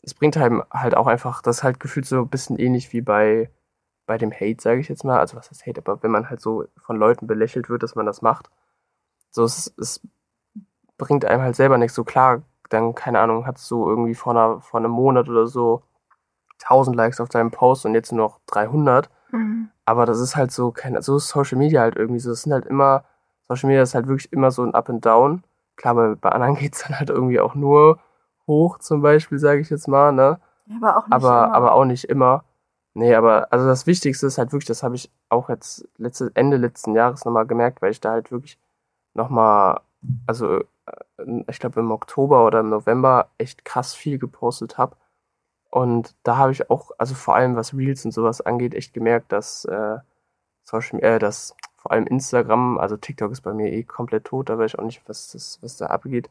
es 0.01 0.13
bringt 0.13 0.37
einem 0.37 0.63
halt 0.71 0.95
auch 0.95 1.07
einfach, 1.07 1.41
das 1.41 1.63
halt 1.63 1.79
gefühlt 1.79 2.05
so 2.05 2.21
ein 2.21 2.29
bisschen 2.29 2.57
ähnlich 2.57 2.93
wie 2.93 3.01
bei, 3.01 3.49
bei 4.05 4.17
dem 4.17 4.31
Hate, 4.31 4.61
sage 4.61 4.79
ich 4.79 4.89
jetzt 4.89 5.03
mal. 5.03 5.19
Also 5.19 5.37
was 5.37 5.49
heißt 5.49 5.65
Hate, 5.65 5.81
aber 5.81 6.01
wenn 6.03 6.11
man 6.11 6.29
halt 6.29 6.41
so 6.41 6.65
von 6.77 6.97
Leuten 6.97 7.27
belächelt 7.27 7.69
wird, 7.69 7.83
dass 7.83 7.95
man 7.95 8.05
das 8.05 8.21
macht, 8.21 8.49
so 9.31 9.43
es, 9.43 9.73
es 9.77 10.01
bringt 10.97 11.25
einem 11.25 11.41
halt 11.41 11.55
selber 11.55 11.77
nichts. 11.77 11.95
So 11.95 12.03
klar, 12.03 12.43
dann, 12.69 12.95
keine 12.95 13.19
Ahnung, 13.19 13.45
hast 13.45 13.69
du 13.69 13.87
irgendwie 13.87 14.15
vor, 14.15 14.31
einer, 14.31 14.61
vor 14.61 14.79
einem 14.79 14.91
Monat 14.91 15.29
oder 15.29 15.47
so 15.47 15.83
1000 16.63 16.95
Likes 16.95 17.19
auf 17.19 17.29
deinem 17.29 17.51
Post 17.51 17.85
und 17.85 17.93
jetzt 17.93 18.11
nur 18.11 18.25
noch 18.25 18.39
300. 18.47 19.09
Mhm. 19.31 19.69
Aber 19.85 20.05
das 20.05 20.19
ist 20.19 20.35
halt 20.35 20.51
so, 20.51 20.71
kein, 20.71 21.01
so 21.01 21.17
ist 21.17 21.27
Social 21.29 21.57
Media 21.57 21.81
halt 21.81 21.95
irgendwie 21.95 22.19
so. 22.19 22.29
Das 22.29 22.43
sind 22.43 22.53
halt 22.53 22.65
immer, 22.65 23.03
Social 23.47 23.67
Media 23.67 23.83
ist 23.83 23.95
halt 23.95 24.07
wirklich 24.07 24.31
immer 24.33 24.51
so 24.51 24.63
ein 24.63 24.73
Up 24.73 24.89
and 24.89 25.05
Down. 25.05 25.43
Klar, 25.75 25.95
bei, 25.95 26.15
bei 26.15 26.29
anderen 26.29 26.55
geht 26.59 26.75
es 26.75 26.83
dann 26.83 26.97
halt 26.99 27.09
irgendwie 27.09 27.39
auch 27.39 27.55
nur 27.55 27.99
hoch, 28.47 28.79
zum 28.79 29.01
Beispiel, 29.01 29.39
sage 29.39 29.61
ich 29.61 29.69
jetzt 29.69 29.87
mal, 29.87 30.11
ne? 30.11 30.39
aber 30.81 30.97
auch 30.97 31.07
nicht 31.07 31.13
aber, 31.13 31.45
immer. 31.45 31.53
Aber 31.53 31.73
auch 31.73 31.85
nicht 31.85 32.05
immer. 32.05 32.43
Nee, 32.93 33.13
aber 33.13 33.51
also 33.51 33.65
das 33.67 33.87
Wichtigste 33.87 34.27
ist 34.27 34.37
halt 34.37 34.51
wirklich, 34.53 34.67
das 34.67 34.83
habe 34.83 34.95
ich 34.95 35.11
auch 35.29 35.49
jetzt 35.49 35.87
letzte, 35.97 36.31
Ende 36.33 36.57
letzten 36.57 36.95
Jahres 36.95 37.25
nochmal 37.25 37.45
gemerkt, 37.45 37.81
weil 37.81 37.91
ich 37.91 37.99
da 37.99 38.11
halt 38.11 38.31
wirklich 38.31 38.57
nochmal, 39.13 39.81
also 40.27 40.59
äh, 40.59 41.43
ich 41.49 41.59
glaube 41.59 41.81
im 41.81 41.91
Oktober 41.91 42.45
oder 42.45 42.61
im 42.61 42.69
November 42.69 43.29
echt 43.37 43.65
krass 43.65 43.93
viel 43.93 44.17
gepostet 44.17 44.77
habe. 44.77 44.95
Und 45.75 46.15
da 46.23 46.37
habe 46.37 46.53
ich 46.53 46.69
auch, 46.69 46.91
also 46.97 47.15
vor 47.15 47.35
allem 47.35 47.57
was 47.57 47.73
Reels 47.73 48.05
und 48.05 48.11
sowas 48.11 48.39
angeht, 48.39 48.73
echt 48.73 48.93
gemerkt, 48.93 49.33
dass 49.33 49.65
äh, 49.65 49.97
Social 50.63 51.03
äh, 51.03 51.19
dass 51.19 51.53
vor 51.75 51.91
allem 51.91 52.07
Instagram, 52.07 52.77
also 52.77 52.95
TikTok 52.95 53.33
ist 53.33 53.41
bei 53.41 53.53
mir 53.53 53.73
eh 53.73 53.83
komplett 53.83 54.23
tot, 54.23 54.47
da 54.47 54.57
weiß 54.57 54.71
ich 54.71 54.79
auch 54.79 54.85
nicht, 54.85 55.01
was, 55.05 55.33
das, 55.33 55.59
was 55.61 55.75
da 55.75 55.87
abgeht. 55.87 56.29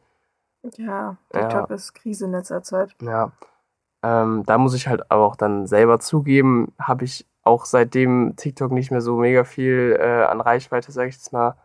Ja, 0.78 1.18
TikTok 1.28 1.68
ja. 1.68 1.74
ist 1.74 1.92
Krise 1.92 2.24
in 2.24 2.30
letzter 2.30 2.62
Zeit. 2.62 2.96
Ja. 3.02 3.32
Ähm, 4.02 4.44
da 4.46 4.56
muss 4.56 4.72
ich 4.72 4.88
halt 4.88 5.10
aber 5.10 5.26
auch 5.26 5.36
dann 5.36 5.66
selber 5.66 6.00
zugeben, 6.00 6.72
habe 6.78 7.04
ich 7.04 7.26
auch 7.42 7.66
seitdem 7.66 8.36
TikTok 8.36 8.72
nicht 8.72 8.90
mehr 8.90 9.02
so 9.02 9.18
mega 9.18 9.44
viel 9.44 9.94
äh, 10.00 10.24
an 10.24 10.40
Reichweite, 10.40 10.90
sage 10.90 11.10
ich 11.10 11.16
jetzt 11.16 11.34
mal, 11.34 11.58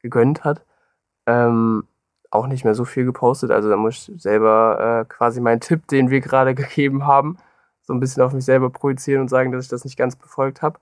gegönnt 0.00 0.44
hat, 0.44 0.66
ähm, 1.24 1.88
auch 2.32 2.46
nicht 2.46 2.64
mehr 2.64 2.74
so 2.74 2.84
viel 2.84 3.04
gepostet. 3.04 3.50
Also 3.50 3.68
da 3.68 3.76
muss 3.76 4.08
ich 4.08 4.22
selber 4.22 5.02
äh, 5.02 5.04
quasi 5.08 5.40
meinen 5.40 5.60
Tipp, 5.60 5.86
den 5.88 6.10
wir 6.10 6.20
gerade 6.20 6.54
gegeben 6.56 7.06
haben, 7.06 7.36
so 7.82 7.92
ein 7.92 8.00
bisschen 8.00 8.22
auf 8.22 8.32
mich 8.32 8.44
selber 8.44 8.70
projizieren 8.70 9.22
und 9.22 9.28
sagen, 9.28 9.52
dass 9.52 9.64
ich 9.64 9.70
das 9.70 9.84
nicht 9.84 9.96
ganz 9.96 10.16
befolgt 10.16 10.62
habe. 10.62 10.80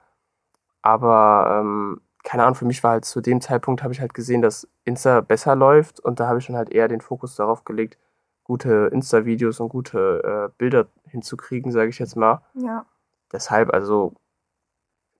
Aber 0.82 1.60
ähm, 1.60 2.00
keine 2.22 2.44
Ahnung, 2.44 2.54
für 2.54 2.64
mich 2.66 2.82
war 2.82 2.92
halt 2.92 3.04
zu 3.04 3.20
dem 3.20 3.40
Zeitpunkt, 3.40 3.82
habe 3.82 3.92
ich 3.92 4.00
halt 4.00 4.14
gesehen, 4.14 4.42
dass 4.42 4.68
Insta 4.84 5.20
besser 5.20 5.56
läuft 5.56 6.00
und 6.00 6.20
da 6.20 6.28
habe 6.28 6.38
ich 6.38 6.44
schon 6.44 6.56
halt 6.56 6.70
eher 6.70 6.88
den 6.88 7.00
Fokus 7.00 7.34
darauf 7.34 7.64
gelegt, 7.64 7.98
gute 8.44 8.90
Insta-Videos 8.92 9.60
und 9.60 9.70
gute 9.70 10.22
äh, 10.24 10.52
Bilder 10.58 10.86
hinzukriegen, 11.04 11.72
sage 11.72 11.88
ich 11.88 11.98
jetzt 11.98 12.16
mal. 12.16 12.42
Ja. 12.54 12.86
Deshalb, 13.32 13.72
also, 13.72 14.14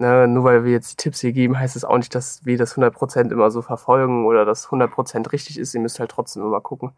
ne, 0.01 0.27
nur 0.27 0.45
weil 0.45 0.65
wir 0.65 0.73
jetzt 0.73 0.93
die 0.93 0.97
Tipps 0.97 1.21
hier 1.21 1.33
geben, 1.33 1.59
heißt 1.59 1.77
es 1.77 1.85
auch 1.85 1.97
nicht, 1.97 2.15
dass 2.15 2.45
wir 2.45 2.57
das 2.57 2.77
100% 2.77 3.31
immer 3.31 3.51
so 3.51 3.63
verfolgen 3.63 4.27
oder 4.27 4.45
dass 4.45 4.69
100% 4.69 5.33
richtig 5.33 5.59
ist. 5.59 5.75
Ihr 5.75 5.81
müsst 5.81 6.01
halt 6.01 6.11
trotzdem 6.11 6.43
immer 6.43 6.61
gucken, 6.61 6.93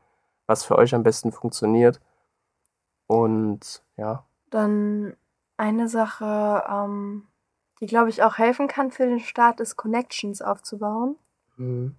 was 0.46 0.64
für 0.64 0.78
euch 0.78 0.94
am 0.94 1.02
besten 1.02 1.32
funktioniert. 1.32 2.00
Und 3.06 3.82
ja. 3.96 4.24
Dann 4.50 5.16
eine 5.56 5.88
Sache, 5.88 6.64
ähm, 6.68 7.24
die, 7.80 7.86
glaube 7.86 8.08
ich, 8.08 8.22
auch 8.22 8.38
helfen 8.38 8.68
kann 8.68 8.90
für 8.90 9.06
den 9.06 9.20
Start, 9.20 9.60
ist 9.60 9.76
Connections 9.76 10.40
aufzubauen. 10.40 11.16
Mhm. 11.56 11.96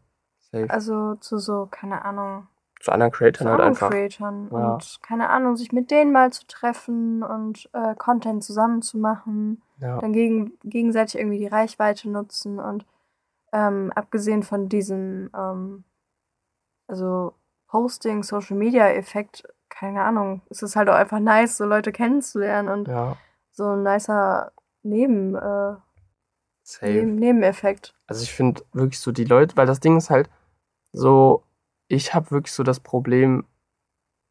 Safe. 0.52 0.70
Also 0.70 1.16
zu 1.16 1.38
so, 1.38 1.68
keine 1.70 2.06
Ahnung. 2.06 2.48
Zu 2.80 2.92
anderen 2.92 3.12
Creatoren 3.12 3.52
halt 3.52 3.62
einfach. 3.62 3.90
Creatoren. 3.90 4.50
Ja. 4.52 4.74
Und 4.74 5.00
keine 5.02 5.30
Ahnung, 5.30 5.56
sich 5.56 5.72
mit 5.72 5.92
denen 5.92 6.12
mal 6.12 6.32
zu 6.32 6.46
treffen 6.48 7.24
und 7.24 7.70
äh, 7.74 7.96
Content 7.96 8.44
zusammen 8.44 8.82
zu 8.82 8.98
machen. 8.98 9.62
Ja. 9.84 10.00
Dann 10.00 10.14
gegen, 10.14 10.54
gegenseitig 10.64 11.20
irgendwie 11.20 11.40
die 11.40 11.48
Reichweite 11.48 12.10
nutzen 12.10 12.60
und 12.60 12.86
ähm, 13.52 13.92
abgesehen 13.94 14.42
von 14.42 14.70
diesem, 14.70 15.30
ähm, 15.36 15.84
also 16.88 17.34
Posting, 17.68 18.24
Social 18.24 18.56
Media 18.56 18.88
Effekt, 18.90 19.44
keine 19.70 20.04
Ahnung, 20.04 20.42
ist 20.50 20.64
es 20.64 20.76
halt 20.76 20.90
auch 20.90 20.96
einfach 20.96 21.20
nice, 21.20 21.58
so 21.58 21.66
Leute 21.66 21.92
kennenzulernen 21.92 22.70
und 22.70 22.88
ja. 22.88 23.18
so 23.52 23.72
ein 23.72 23.84
nicer 23.84 24.54
Neben, 24.84 25.36
äh, 25.36 25.76
Neben 26.82 27.16
Nebeneffekt. 27.16 27.94
Also 28.08 28.24
ich 28.24 28.34
finde 28.34 28.64
wirklich 28.72 29.00
so 29.00 29.12
die 29.12 29.26
Leute, 29.26 29.58
weil 29.58 29.66
das 29.66 29.80
Ding 29.80 29.98
ist 29.98 30.10
halt 30.10 30.30
so, 30.94 31.44
ich 31.88 32.14
habe 32.14 32.32
wirklich 32.32 32.54
so 32.54 32.64
das 32.64 32.80
Problem, 32.80 33.46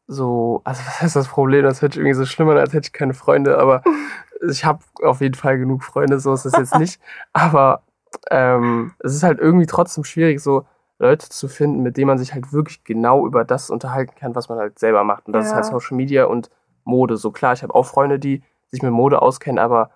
so, 0.07 0.61
also 0.63 0.81
was 0.85 1.01
heißt 1.01 1.15
das 1.15 1.27
Problem? 1.27 1.63
Das 1.63 1.81
hört 1.81 1.93
sich 1.93 2.01
irgendwie 2.01 2.15
so 2.15 2.25
schlimm 2.25 2.49
an, 2.49 2.57
als 2.57 2.73
hätte 2.73 2.87
ich 2.87 2.93
keine 2.93 3.13
Freunde, 3.13 3.57
aber 3.57 3.83
ich 4.49 4.65
habe 4.65 4.79
auf 5.01 5.21
jeden 5.21 5.35
Fall 5.35 5.57
genug 5.57 5.83
Freunde, 5.83 6.19
so 6.19 6.33
ist 6.33 6.45
es 6.45 6.57
jetzt 6.57 6.77
nicht. 6.77 6.99
Aber 7.31 7.83
ähm, 8.29 8.93
es 8.99 9.15
ist 9.15 9.23
halt 9.23 9.39
irgendwie 9.39 9.65
trotzdem 9.65 10.03
schwierig, 10.03 10.41
so 10.41 10.65
Leute 10.99 11.29
zu 11.29 11.47
finden, 11.47 11.81
mit 11.81 11.97
denen 11.97 12.07
man 12.07 12.17
sich 12.17 12.33
halt 12.33 12.53
wirklich 12.53 12.83
genau 12.83 13.25
über 13.25 13.43
das 13.43 13.69
unterhalten 13.69 14.15
kann, 14.15 14.35
was 14.35 14.49
man 14.49 14.57
halt 14.57 14.79
selber 14.79 15.03
macht. 15.03 15.27
Und 15.27 15.33
das 15.33 15.45
ja. 15.45 15.49
ist 15.49 15.55
halt 15.55 15.65
Social 15.65 15.97
Media 15.97 16.25
und 16.25 16.49
Mode. 16.83 17.17
So 17.17 17.31
klar, 17.31 17.53
ich 17.53 17.63
habe 17.63 17.73
auch 17.73 17.85
Freunde, 17.85 18.19
die 18.19 18.43
sich 18.69 18.81
mit 18.81 18.91
Mode 18.91 19.21
auskennen, 19.21 19.59
aber 19.59 19.91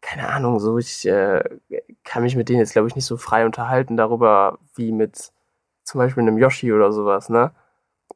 keine 0.00 0.28
Ahnung, 0.28 0.60
so 0.60 0.78
ich 0.78 1.06
äh, 1.08 1.42
kann 2.04 2.22
mich 2.22 2.36
mit 2.36 2.48
denen 2.48 2.60
jetzt, 2.60 2.72
glaube 2.72 2.88
ich, 2.88 2.94
nicht 2.94 3.04
so 3.04 3.16
frei 3.16 3.44
unterhalten 3.44 3.96
darüber, 3.96 4.58
wie 4.74 4.92
mit 4.92 5.32
zum 5.82 5.98
Beispiel 5.98 6.22
einem 6.22 6.38
Yoshi 6.38 6.72
oder 6.72 6.92
sowas, 6.92 7.28
ne? 7.28 7.52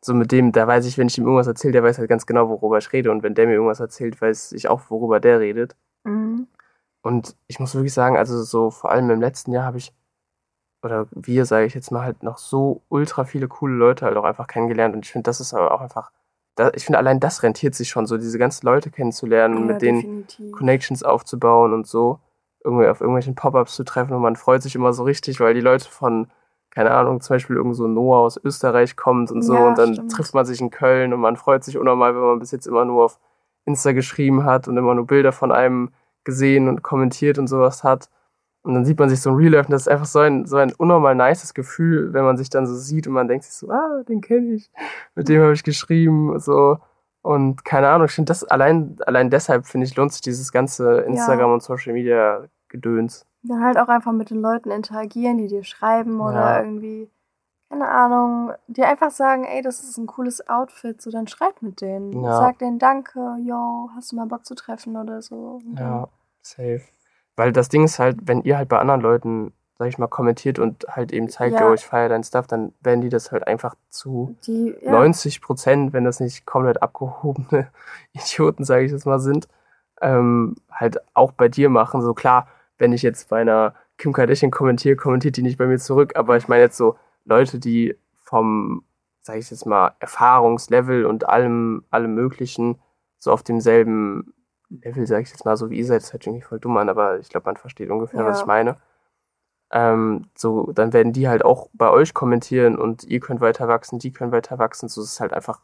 So 0.01 0.15
mit 0.15 0.33
dem, 0.33 0.53
da 0.53 0.67
weiß 0.67 0.87
ich, 0.87 0.99
wenn 0.99 1.07
ich 1.07 1.19
ihm 1.19 1.25
irgendwas 1.25 1.47
erzähle, 1.47 1.73
der 1.73 1.83
weiß 1.83 1.99
halt 1.99 2.09
ganz 2.09 2.27
genau, 2.27 2.49
worüber 2.49 2.79
ich 2.79 2.93
rede. 2.93 3.11
Und 3.11 3.23
wenn 3.23 3.35
der 3.35 3.47
mir 3.47 3.55
irgendwas 3.55 3.81
erzählt, 3.81 4.21
weiß 4.21 4.53
ich 4.53 4.69
auch, 4.69 4.83
worüber 4.89 5.21
der 5.21 5.41
redet. 5.41 5.77
Mhm. 6.05 6.49
Und 7.03 7.37
ich 7.47 7.61
muss 7.61 7.75
wirklich 7.75 7.93
sagen, 7.93 8.17
also 8.17 8.43
so 8.43 8.71
vor 8.71 8.91
allem 8.91 9.11
im 9.11 9.21
letzten 9.21 9.53
Jahr 9.53 9.65
habe 9.65 9.79
ich, 9.79 9.93
oder 10.83 11.07
wir, 11.11 11.45
sage 11.45 11.67
ich 11.67 11.75
jetzt 11.75 11.93
mal, 11.93 12.03
halt 12.03 12.23
noch 12.23 12.39
so 12.39 12.83
ultra 12.89 13.25
viele 13.25 13.49
coole 13.49 13.75
Leute 13.75 14.07
halt 14.07 14.17
auch 14.17 14.25
einfach 14.25 14.47
kennengelernt. 14.47 14.95
Und 14.95 15.05
ich 15.05 15.13
finde, 15.13 15.25
das 15.25 15.41
ist 15.41 15.55
aber 15.55 15.73
auch 15.73 15.81
einfach, 15.81 16.11
da, 16.55 16.71
ich 16.75 16.85
finde, 16.85 16.99
allein 16.99 17.21
das 17.21 17.43
rentiert 17.43 17.75
sich 17.75 17.89
schon, 17.89 18.07
so 18.07 18.19
diese 18.19 18.39
ganzen 18.39 18.67
Leute 18.67 18.91
kennenzulernen, 18.91 19.59
ja, 19.59 19.65
mit 19.73 19.83
denen 19.83 20.27
Connections 20.53 21.03
aufzubauen 21.03 21.73
und 21.73 21.87
so, 21.87 22.19
irgendwie 22.65 22.89
auf 22.89 23.01
irgendwelchen 23.01 23.35
Pop-Ups 23.35 23.75
zu 23.75 23.85
treffen. 23.85 24.15
Und 24.15 24.23
man 24.23 24.37
freut 24.37 24.63
sich 24.63 24.75
immer 24.75 24.93
so 24.93 25.05
richtig, 25.05 25.41
weil 25.41 25.55
die 25.55 25.61
Leute 25.61 25.89
von 25.89 26.29
keine 26.75 26.91
Ahnung, 26.91 27.21
zum 27.21 27.35
Beispiel 27.35 27.57
irgend 27.57 27.77
so 27.77 27.87
Noah 27.87 28.21
aus 28.21 28.41
Österreich 28.43 28.97
kommt 28.97 29.31
und 29.31 29.43
so 29.43 29.55
ja, 29.55 29.69
und 29.69 29.77
dann 29.77 29.93
stimmt. 29.93 30.13
trifft 30.13 30.35
man 30.35 30.47
sich 30.47 30.61
in 30.61 30.71
Köln 30.71 31.13
und 31.13 31.21
man 31.21 31.37
freut 31.37 31.63
sich 31.65 31.77
unnormal, 31.77 32.15
wenn 32.15 32.23
man 32.23 32.39
bis 32.39 32.51
jetzt 32.51 32.67
immer 32.67 32.87
nur 32.87 33.05
auf 33.05 33.19
Insta 33.67 33.93
geschrieben 33.93 34.45
hat 34.45 34.69
und 34.69 34.79
immer 34.79 34.95
nur 34.95 35.07
Bilder 35.07 35.33
von 35.33 35.53
einem 35.53 35.91
gesehen 36.25 36.69
und 36.69 36.83
kommentiert 36.83 37.39
und 37.39 37.47
sowas 37.47 37.85
hat. 37.85 38.09
Und 38.63 38.75
dann 38.75 38.85
sieht 38.87 38.99
man 38.99 39.11
sich 39.11 39.21
so 39.21 39.31
ein 39.31 39.37
Real 39.37 39.53
Life 39.53 39.67
und 39.67 39.73
das 39.73 39.83
ist 39.83 39.89
einfach 39.89 40.07
so 40.07 40.21
ein, 40.21 40.47
so 40.47 40.57
ein 40.57 40.73
unnormal 40.73 41.15
nices 41.15 41.53
Gefühl, 41.53 42.15
wenn 42.15 42.25
man 42.25 42.39
sich 42.39 42.49
dann 42.49 42.67
so 42.67 42.75
sieht 42.75 43.07
und 43.07 43.13
man 43.13 43.29
denkt 43.29 43.45
sich 43.45 43.55
so, 43.55 43.69
ah, 43.71 44.03
den 44.09 44.21
kenne 44.23 44.55
ich, 44.55 44.71
mit 45.15 45.29
dem 45.29 45.43
habe 45.43 45.53
ich 45.53 45.65
geschrieben, 45.65 46.39
so. 46.39 46.79
Und 47.23 47.65
keine 47.65 47.89
Ahnung, 47.89 48.07
ich 48.07 48.13
finde 48.13 48.31
das 48.31 48.45
allein, 48.45 48.97
allein 49.05 49.31
deshalb, 49.31 49.67
finde 49.67 49.87
ich, 49.87 49.95
lohnt 49.95 50.13
sich 50.13 50.23
dieses 50.23 50.53
ganze 50.53 51.01
Instagram 51.03 51.49
ja. 51.49 51.55
und 51.55 51.63
Social 51.63 51.93
Media 51.93 52.47
Gedöns. 52.69 53.27
Dann 53.45 53.63
halt 53.63 53.79
auch 53.79 53.89
einfach 53.89 54.13
mit 54.13 54.31
den 54.31 54.41
Leuten 54.41 54.71
interagieren, 54.71 55.39
die 55.39 55.49
dir 55.49 55.65
schreiben 55.65 56.21
oder 56.21 56.35
ja. 56.35 56.61
irgendwie, 56.61 57.11
keine 57.69 57.89
Ahnung, 57.89 58.53
dir 58.69 58.89
einfach 58.89 59.11
sagen, 59.11 59.45
ey, 59.45 59.63
das 59.63 59.83
ist 59.83 59.99
ein 59.99 60.07
cooles 60.07 60.49
Outfit, 60.49 61.03
so 61.03 61.11
dann 61.11 61.27
schreib 61.27 61.61
mit 61.61 61.81
denen. 61.81 62.23
Ja. 62.23 62.37
Sag 62.37 62.59
denen 62.59 62.79
Danke, 62.79 63.37
yo, 63.45 63.91
hast 63.97 64.13
du 64.13 64.17
mal 64.17 64.27
Bock 64.27 64.47
zu 64.47 64.55
treffen 64.55 64.97
oder 64.97 65.23
so. 65.23 65.61
Ja, 65.77 66.09
safe. 66.41 66.83
Weil 67.35 67.53
das 67.53 67.69
Ding 67.69 67.85
ist 67.85 67.99
halt, 67.99 68.19
wenn 68.23 68.43
ihr 68.43 68.57
halt 68.59 68.69
bei 68.69 68.79
anderen 68.79 69.01
Leuten, 69.01 69.53
sag 69.79 69.89
ich 69.89 69.99
mal, 69.99 70.07
kommentiert 70.07 70.61
und 70.61 70.87
halt 70.89 71.13
eben 71.13 71.29
zeigt, 71.29 71.55
ja. 71.55 71.67
yo, 71.67 71.75
ich 71.75 71.85
feiere 71.85 72.11
dein 72.11 72.23
Stuff, 72.23 72.47
dann 72.47 72.73
werden 72.81 73.01
die 73.01 73.09
das 73.09 73.33
halt 73.33 73.47
einfach 73.49 73.75
zu 73.89 74.37
die, 74.47 74.77
ja. 74.83 74.93
90 74.93 75.41
Prozent, 75.41 75.93
wenn 75.93 76.05
das 76.05 76.21
nicht 76.21 76.47
komplett 76.47 76.83
abgehobene 76.83 77.69
Idioten, 78.13 78.65
sage 78.65 78.85
ich 78.85 78.93
jetzt 78.93 79.07
mal, 79.07 79.19
sind, 79.19 79.49
ähm, 80.01 80.57
halt 80.71 81.01
auch 81.15 81.33
bei 81.33 81.49
dir 81.49 81.71
machen. 81.71 82.03
So 82.03 82.13
klar, 82.13 82.47
wenn 82.83 82.92
ich 82.92 83.03
jetzt 83.03 83.29
bei 83.29 83.40
einer 83.40 83.75
Kim 83.97 84.12
Kardashian 84.12 84.51
kommentiere, 84.51 84.97
kommentiert 84.97 85.37
die 85.37 85.42
nicht 85.42 85.57
bei 85.57 85.66
mir 85.66 85.79
zurück. 85.79 86.16
Aber 86.16 86.37
ich 86.37 86.49
meine 86.49 86.62
jetzt 86.62 86.77
so 86.77 86.97
Leute, 87.25 87.61
die 87.61 87.97
vom, 88.16 88.85
sag 89.21 89.37
ich 89.37 89.49
jetzt 89.51 89.66
mal, 89.66 89.95
Erfahrungslevel 90.01 91.07
und 91.07 91.29
allem, 91.29 91.85
allem 91.90 92.12
Möglichen 92.14 92.81
so 93.18 93.31
auf 93.31 93.45
demselben 93.45 94.35
Level, 94.68 95.07
sag 95.07 95.23
ich 95.23 95.31
jetzt 95.31 95.45
mal, 95.45 95.57
so 95.57 95.71
wie 95.71 95.79
ihr 95.79 95.87
seid, 95.87 96.03
ist 96.03 96.12
halt 96.12 96.27
irgendwie 96.27 96.42
voll 96.42 96.59
dumm 96.59 96.77
an, 96.77 96.88
aber 96.88 97.21
ich 97.21 97.29
glaube, 97.29 97.47
man 97.47 97.57
versteht 97.57 97.88
ungefähr, 97.88 98.21
ja. 98.21 98.27
was 98.27 98.40
ich 98.40 98.47
meine. 98.47 98.79
Ähm, 99.71 100.27
so, 100.35 100.73
dann 100.73 100.92
werden 100.92 101.12
die 101.12 101.29
halt 101.29 101.45
auch 101.45 101.68
bei 101.73 101.88
euch 101.88 102.14
kommentieren 102.14 102.77
und 102.77 103.05
ihr 103.05 103.21
könnt 103.21 103.40
weiter 103.40 103.68
wachsen, 103.68 104.01
die 104.01 104.11
können 104.11 104.33
weiter 104.33 104.59
wachsen. 104.59 104.88
So 104.88 105.03
ist 105.03 105.12
es 105.12 105.21
halt 105.21 105.33
einfach, 105.33 105.61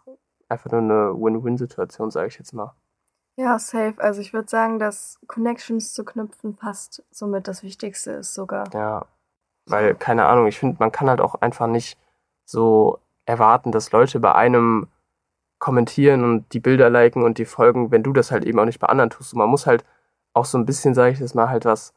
einfach 0.48 0.70
nur 0.70 0.82
eine 0.82 1.14
Win-Win-Situation, 1.14 2.12
sage 2.12 2.28
ich 2.28 2.38
jetzt 2.38 2.52
mal. 2.52 2.76
Ja, 3.38 3.56
safe. 3.60 3.94
Also 3.98 4.20
ich 4.20 4.32
würde 4.32 4.48
sagen, 4.48 4.80
dass 4.80 5.20
Connections 5.28 5.94
zu 5.94 6.04
knüpfen 6.04 6.56
fast 6.56 7.04
somit 7.12 7.46
das 7.46 7.62
Wichtigste 7.62 8.10
ist 8.10 8.34
sogar. 8.34 8.64
Ja, 8.74 9.06
weil, 9.64 9.94
keine 9.94 10.26
Ahnung, 10.26 10.48
ich 10.48 10.58
finde, 10.58 10.78
man 10.80 10.90
kann 10.90 11.08
halt 11.08 11.20
auch 11.20 11.36
einfach 11.36 11.68
nicht 11.68 11.96
so 12.44 12.98
erwarten, 13.26 13.70
dass 13.70 13.92
Leute 13.92 14.18
bei 14.18 14.34
einem 14.34 14.88
kommentieren 15.60 16.24
und 16.24 16.52
die 16.52 16.58
Bilder 16.58 16.90
liken 16.90 17.22
und 17.22 17.38
die 17.38 17.44
folgen, 17.44 17.92
wenn 17.92 18.02
du 18.02 18.12
das 18.12 18.32
halt 18.32 18.44
eben 18.44 18.58
auch 18.58 18.64
nicht 18.64 18.80
bei 18.80 18.88
anderen 18.88 19.10
tust. 19.10 19.34
Und 19.34 19.38
man 19.38 19.48
muss 19.48 19.68
halt 19.68 19.84
auch 20.32 20.44
so 20.44 20.58
ein 20.58 20.66
bisschen, 20.66 20.94
sage 20.94 21.12
ich 21.12 21.20
jetzt 21.20 21.36
mal, 21.36 21.48
halt 21.48 21.64
was 21.64 21.94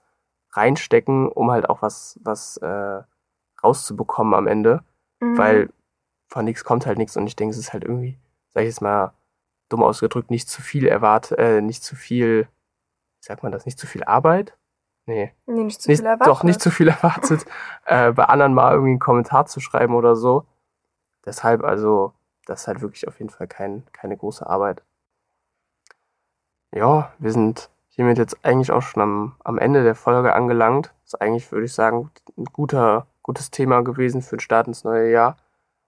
reinstecken, 0.51 1.27
um 1.27 1.49
halt 1.49 1.67
auch 1.67 1.81
was, 1.81 2.19
was 2.23 2.57
äh, 2.57 3.01
rauszubekommen 3.63 4.35
am 4.35 4.45
Ende. 4.45 4.83
Mhm. 5.19 5.37
Weil 5.39 5.69
von 6.27 6.45
nichts 6.45 6.63
kommt 6.63 6.85
halt 6.85 6.99
nichts 6.99 7.17
und 7.17 7.25
ich 7.25 7.35
denke, 7.35 7.53
es 7.53 7.57
ist 7.57 7.73
halt 7.73 7.83
irgendwie, 7.83 8.19
sag 8.51 8.61
ich 8.61 8.67
jetzt 8.67 8.81
mal, 8.81 9.13
dumm 9.71 9.83
ausgedrückt, 9.83 10.31
nicht 10.31 10.49
zu 10.49 10.61
viel 10.61 10.87
erwartet, 10.87 11.37
äh, 11.37 11.61
nicht 11.61 11.83
zu 11.83 11.95
viel, 11.95 12.43
wie 12.43 13.25
sagt 13.25 13.43
man 13.43 13.51
das, 13.51 13.65
nicht 13.65 13.79
zu 13.79 13.87
viel 13.87 14.03
Arbeit? 14.03 14.57
Nee. 15.05 15.33
Nee, 15.45 15.63
nicht 15.63 15.81
zu 15.81 15.89
nicht, 15.89 15.99
viel 15.99 16.07
erwartet. 16.07 16.27
Doch, 16.27 16.43
nicht 16.43 16.61
zu 16.61 16.71
viel 16.71 16.89
erwartet, 16.89 17.45
äh, 17.85 18.11
bei 18.11 18.25
anderen 18.25 18.53
mal 18.53 18.71
irgendwie 18.73 18.91
einen 18.91 18.99
Kommentar 18.99 19.45
zu 19.45 19.59
schreiben 19.59 19.95
oder 19.95 20.15
so. 20.15 20.45
Deshalb, 21.25 21.63
also, 21.63 22.13
das 22.45 22.61
ist 22.61 22.67
halt 22.67 22.81
wirklich 22.81 23.07
auf 23.07 23.19
jeden 23.19 23.29
Fall 23.29 23.47
kein, 23.47 23.83
keine 23.93 24.17
große 24.17 24.45
Arbeit. 24.45 24.83
Ja, 26.73 27.13
wir 27.19 27.31
sind 27.31 27.69
hiermit 27.89 28.17
jetzt 28.17 28.43
eigentlich 28.45 28.71
auch 28.71 28.81
schon 28.81 29.03
am, 29.03 29.35
am 29.43 29.57
Ende 29.57 29.83
der 29.83 29.95
Folge 29.95 30.33
angelangt. 30.33 30.93
Das 31.03 31.13
ist 31.13 31.21
eigentlich, 31.21 31.51
würde 31.51 31.65
ich 31.65 31.73
sagen, 31.73 32.09
ein 32.37 32.45
guter, 32.45 33.07
gutes 33.21 33.51
Thema 33.51 33.81
gewesen 33.83 34.21
für 34.21 34.37
den 34.37 34.41
Start 34.41 34.67
ins 34.67 34.83
neue 34.83 35.11
Jahr. 35.11 35.37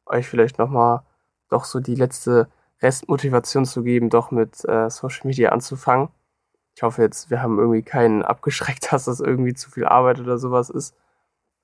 Euch 0.06 0.28
vielleicht 0.28 0.60
nochmal 0.60 1.04
doch 1.50 1.63
so 1.63 1.80
die 1.80 1.96
letzte 1.96 2.50
Restmotivation 2.84 3.65
zu 3.65 3.82
geben, 3.84 4.10
doch 4.10 4.30
mit 4.32 4.63
äh, 4.65 4.89
Social 4.89 5.26
Media 5.26 5.50
anzufangen. 5.50 6.10
Ich 6.76 6.84
hoffe 6.84 7.02
jetzt, 7.02 7.30
wir 7.30 7.41
haben 7.41 7.58
irgendwie 7.58 7.84
keinen 7.84 8.22
abgeschreckt, 8.24 8.91
dass 8.91 9.06
das 9.06 9.19
irgendwie 9.19 9.54
zu 9.54 9.72
viel 9.72 9.86
Arbeit 9.86 10.19
oder 10.19 10.38
sowas 10.38 10.69
ist. 10.69 10.96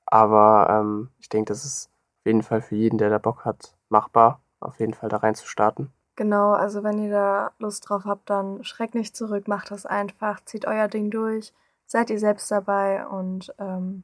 Aber 0.06 0.68
ähm, 0.70 1.10
ich 1.20 1.30
denke, 1.30 1.50
das 1.50 1.66
ist 1.66 1.92
auf 2.20 2.26
jeden 2.26 2.42
Fall 2.42 2.62
für 2.62 2.76
jeden, 2.76 2.98
der 2.98 3.10
da 3.10 3.18
Bock 3.18 3.46
hat, 3.46 3.76
machbar, 3.90 4.42
auf 4.60 4.80
jeden 4.80 4.94
Fall 4.94 5.10
da 5.10 5.18
rein 5.18 5.36
zu 5.36 5.48
starten. 5.48 5.92
Genau, 6.16 6.52
also 6.52 6.84
wenn 6.84 7.00
ihr 7.00 7.12
da 7.12 7.52
Lust 7.60 7.88
drauf 7.88 8.04
habt, 8.06 8.30
dann 8.30 8.64
schreckt 8.64 8.96
nicht 8.96 9.16
zurück, 9.16 9.48
macht 9.48 9.72
das 9.72 9.86
einfach, 9.86 10.44
zieht 10.44 10.66
euer 10.66 10.88
Ding 10.90 11.12
durch, 11.12 11.54
seid 11.86 12.10
ihr 12.10 12.20
selbst 12.20 12.52
dabei 12.52 13.08
und 13.08 13.54
ähm, 13.58 14.04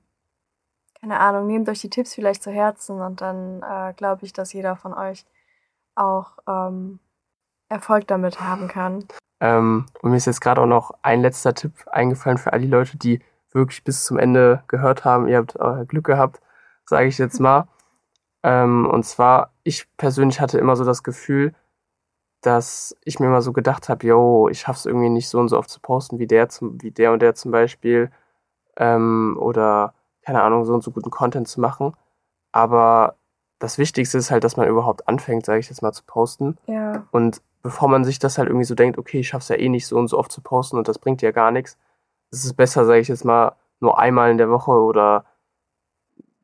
keine 1.02 1.20
Ahnung, 1.20 1.46
nehmt 1.46 1.68
euch 1.68 1.82
die 1.82 1.90
Tipps 1.90 2.14
vielleicht 2.14 2.42
zu 2.42 2.52
Herzen 2.52 3.02
und 3.02 3.20
dann 3.20 3.62
äh, 3.64 3.94
glaube 3.94 4.26
ich, 4.26 4.32
dass 4.32 4.54
jeder 4.54 4.78
von 4.78 4.94
euch 4.94 5.26
auch 5.96 6.38
ähm, 6.48 7.00
Erfolg 7.76 8.08
damit 8.08 8.42
haben 8.42 8.68
kann. 8.68 9.06
Ähm, 9.40 9.86
und 10.02 10.12
mir 10.12 10.18
ist 10.18 10.26
jetzt 10.26 10.42
gerade 10.42 10.62
auch 10.62 10.68
noch 10.68 10.92
ein 11.02 11.22
letzter 11.22 11.54
Tipp 11.54 11.74
eingefallen 11.92 12.38
für 12.38 12.54
all 12.54 12.62
die 12.62 12.68
Leute, 12.68 12.98
die 12.98 13.22
wirklich 13.52 13.84
bis 13.84 14.06
zum 14.06 14.18
Ende 14.18 14.64
gehört 14.68 15.06
haben. 15.06 15.28
Ihr 15.28 15.38
habt 15.38 15.56
äh, 15.56 15.86
Glück 15.86 16.06
gehabt, 16.06 16.42
sage 16.86 17.08
ich 17.08 17.18
jetzt 17.18 17.40
mal. 17.40 17.68
ähm, 18.44 18.90
und 18.90 19.04
zwar, 19.06 19.52
ich 19.64 19.88
persönlich 19.98 20.40
hatte 20.40 20.58
immer 20.58 20.76
so 20.76 20.86
das 20.86 21.04
Gefühl, 21.04 21.54
dass 22.42 22.96
ich 23.04 23.20
mir 23.20 23.26
immer 23.28 23.42
so 23.42 23.54
gedacht 23.54 23.90
habe, 23.90 24.06
yo, 24.06 24.50
ich 24.50 24.62
schaff's 24.62 24.86
irgendwie 24.86 25.10
nicht 25.10 25.30
so 25.30 25.40
und 25.40 25.50
so 25.50 25.58
oft 25.58 25.70
zu 25.70 25.80
posten 25.80 26.20
wie 26.20 26.28
der, 26.28 26.48
zum, 26.50 26.82
wie 26.82 26.92
der 26.92 27.12
und 27.12 27.22
der 27.22 27.36
zum 27.36 27.52
Beispiel. 27.52 28.12
Ähm, 28.78 29.38
oder, 29.40 29.94
keine 30.22 30.44
Ahnung, 30.44 30.66
so 30.66 30.74
und 30.74 30.84
so 30.84 30.92
guten 30.92 31.10
Content 31.10 31.48
zu 31.48 31.60
machen. 31.60 31.94
Aber 32.52 33.16
das 33.60 33.78
Wichtigste 33.78 34.18
ist 34.18 34.32
halt, 34.32 34.44
dass 34.44 34.58
man 34.58 34.68
überhaupt 34.68 35.08
anfängt, 35.08 35.46
sage 35.46 35.60
ich 35.60 35.70
jetzt 35.70 35.82
mal, 35.82 35.92
zu 35.92 36.04
posten. 36.06 36.58
Ja. 36.68 37.08
Und 37.12 37.42
bevor 37.66 37.90
man 37.90 38.04
sich 38.04 38.20
das 38.20 38.38
halt 38.38 38.48
irgendwie 38.48 38.68
so 38.68 38.76
denkt, 38.76 39.00
okay, 39.00 39.22
ich 39.22 39.28
schaff's 39.28 39.50
ja 39.50 39.56
eh 39.56 39.70
nicht 39.70 39.88
so 39.88 39.98
und 39.98 40.08
so 40.08 40.20
oft 40.20 40.32
zu 40.32 40.40
posten 40.40 40.78
und 40.78 40.88
das 40.88 41.00
bringt 41.00 41.24
ja 41.24 41.32
gar 41.32 41.50
nichts, 41.50 41.80
ist 42.30 42.46
es 42.46 42.54
besser, 42.54 42.86
sage 42.86 43.00
ich 43.00 43.08
jetzt 43.08 43.26
mal, 43.26 43.56
nur 43.80 43.98
einmal 43.98 44.30
in 44.30 44.38
der 44.38 44.52
Woche 44.52 44.70
oder 44.70 45.26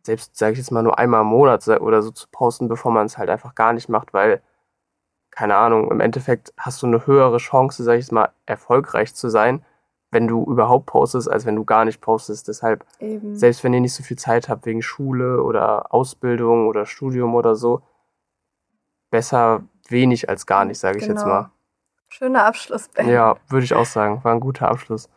selbst, 0.01 0.35
sage 0.35 0.53
ich 0.53 0.57
jetzt 0.57 0.71
mal, 0.71 0.81
nur 0.81 0.97
einmal 0.97 1.21
im 1.21 1.27
Monat 1.27 1.67
oder 1.67 2.01
so 2.01 2.09
zu 2.09 2.25
posten, 2.31 2.67
bevor 2.67 2.91
man 2.91 3.05
es 3.05 3.19
halt 3.19 3.29
einfach 3.29 3.53
gar 3.53 3.71
nicht 3.71 3.87
macht, 3.87 4.15
weil, 4.15 4.41
keine 5.29 5.57
Ahnung, 5.57 5.91
im 5.91 5.99
Endeffekt 5.99 6.55
hast 6.57 6.81
du 6.81 6.87
eine 6.87 7.05
höhere 7.05 7.37
Chance, 7.37 7.83
sage 7.83 7.99
ich 7.99 8.05
jetzt 8.05 8.11
mal, 8.11 8.31
erfolgreich 8.47 9.13
zu 9.13 9.29
sein, 9.29 9.63
wenn 10.09 10.27
du 10.27 10.43
überhaupt 10.45 10.87
postest, 10.87 11.29
als 11.29 11.45
wenn 11.45 11.55
du 11.55 11.65
gar 11.65 11.85
nicht 11.85 12.01
postest. 12.01 12.47
Deshalb, 12.47 12.83
Eben. 12.97 13.35
selbst 13.35 13.63
wenn 13.63 13.75
ihr 13.75 13.79
nicht 13.79 13.93
so 13.93 14.01
viel 14.01 14.17
Zeit 14.17 14.49
habt 14.49 14.65
wegen 14.65 14.81
Schule 14.81 15.43
oder 15.43 15.93
Ausbildung 15.93 16.67
oder 16.67 16.87
Studium 16.87 17.35
oder 17.35 17.55
so, 17.55 17.83
besser 19.11 19.61
wenig 19.89 20.29
als 20.29 20.45
gar 20.45 20.65
nicht, 20.65 20.79
sage 20.79 20.97
ich 20.99 21.05
genau. 21.05 21.19
jetzt 21.19 21.25
mal. 21.25 21.51
Schöner 22.09 22.45
Abschluss, 22.45 22.89
Ben. 22.89 23.07
Ja, 23.09 23.37
würde 23.47 23.63
ich 23.63 23.73
auch 23.73 23.85
sagen. 23.85 24.23
War 24.23 24.33
ein 24.33 24.41
guter 24.41 24.69
Abschluss. 24.69 25.09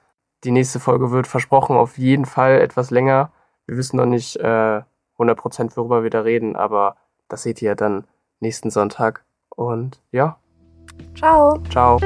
Die 0.44 0.50
nächste 0.52 0.78
Folge 0.78 1.10
wird 1.10 1.26
versprochen 1.26 1.76
auf 1.76 1.98
jeden 1.98 2.24
Fall 2.24 2.60
etwas 2.60 2.90
länger. 2.90 3.32
Wir 3.66 3.76
wissen 3.76 3.96
noch 3.96 4.06
nicht 4.06 4.36
äh, 4.36 4.82
100% 5.18 5.76
worüber 5.76 6.02
wir 6.02 6.10
da 6.10 6.20
reden, 6.20 6.54
aber 6.54 6.96
das 7.28 7.42
seht 7.42 7.62
ihr 7.62 7.68
ja 7.68 7.74
dann 7.74 8.06
nächsten 8.40 8.70
Sonntag. 8.70 9.24
Und 9.48 10.02
ja. 10.12 10.38
Ciao. 11.16 11.60
Ciao. 11.70 11.98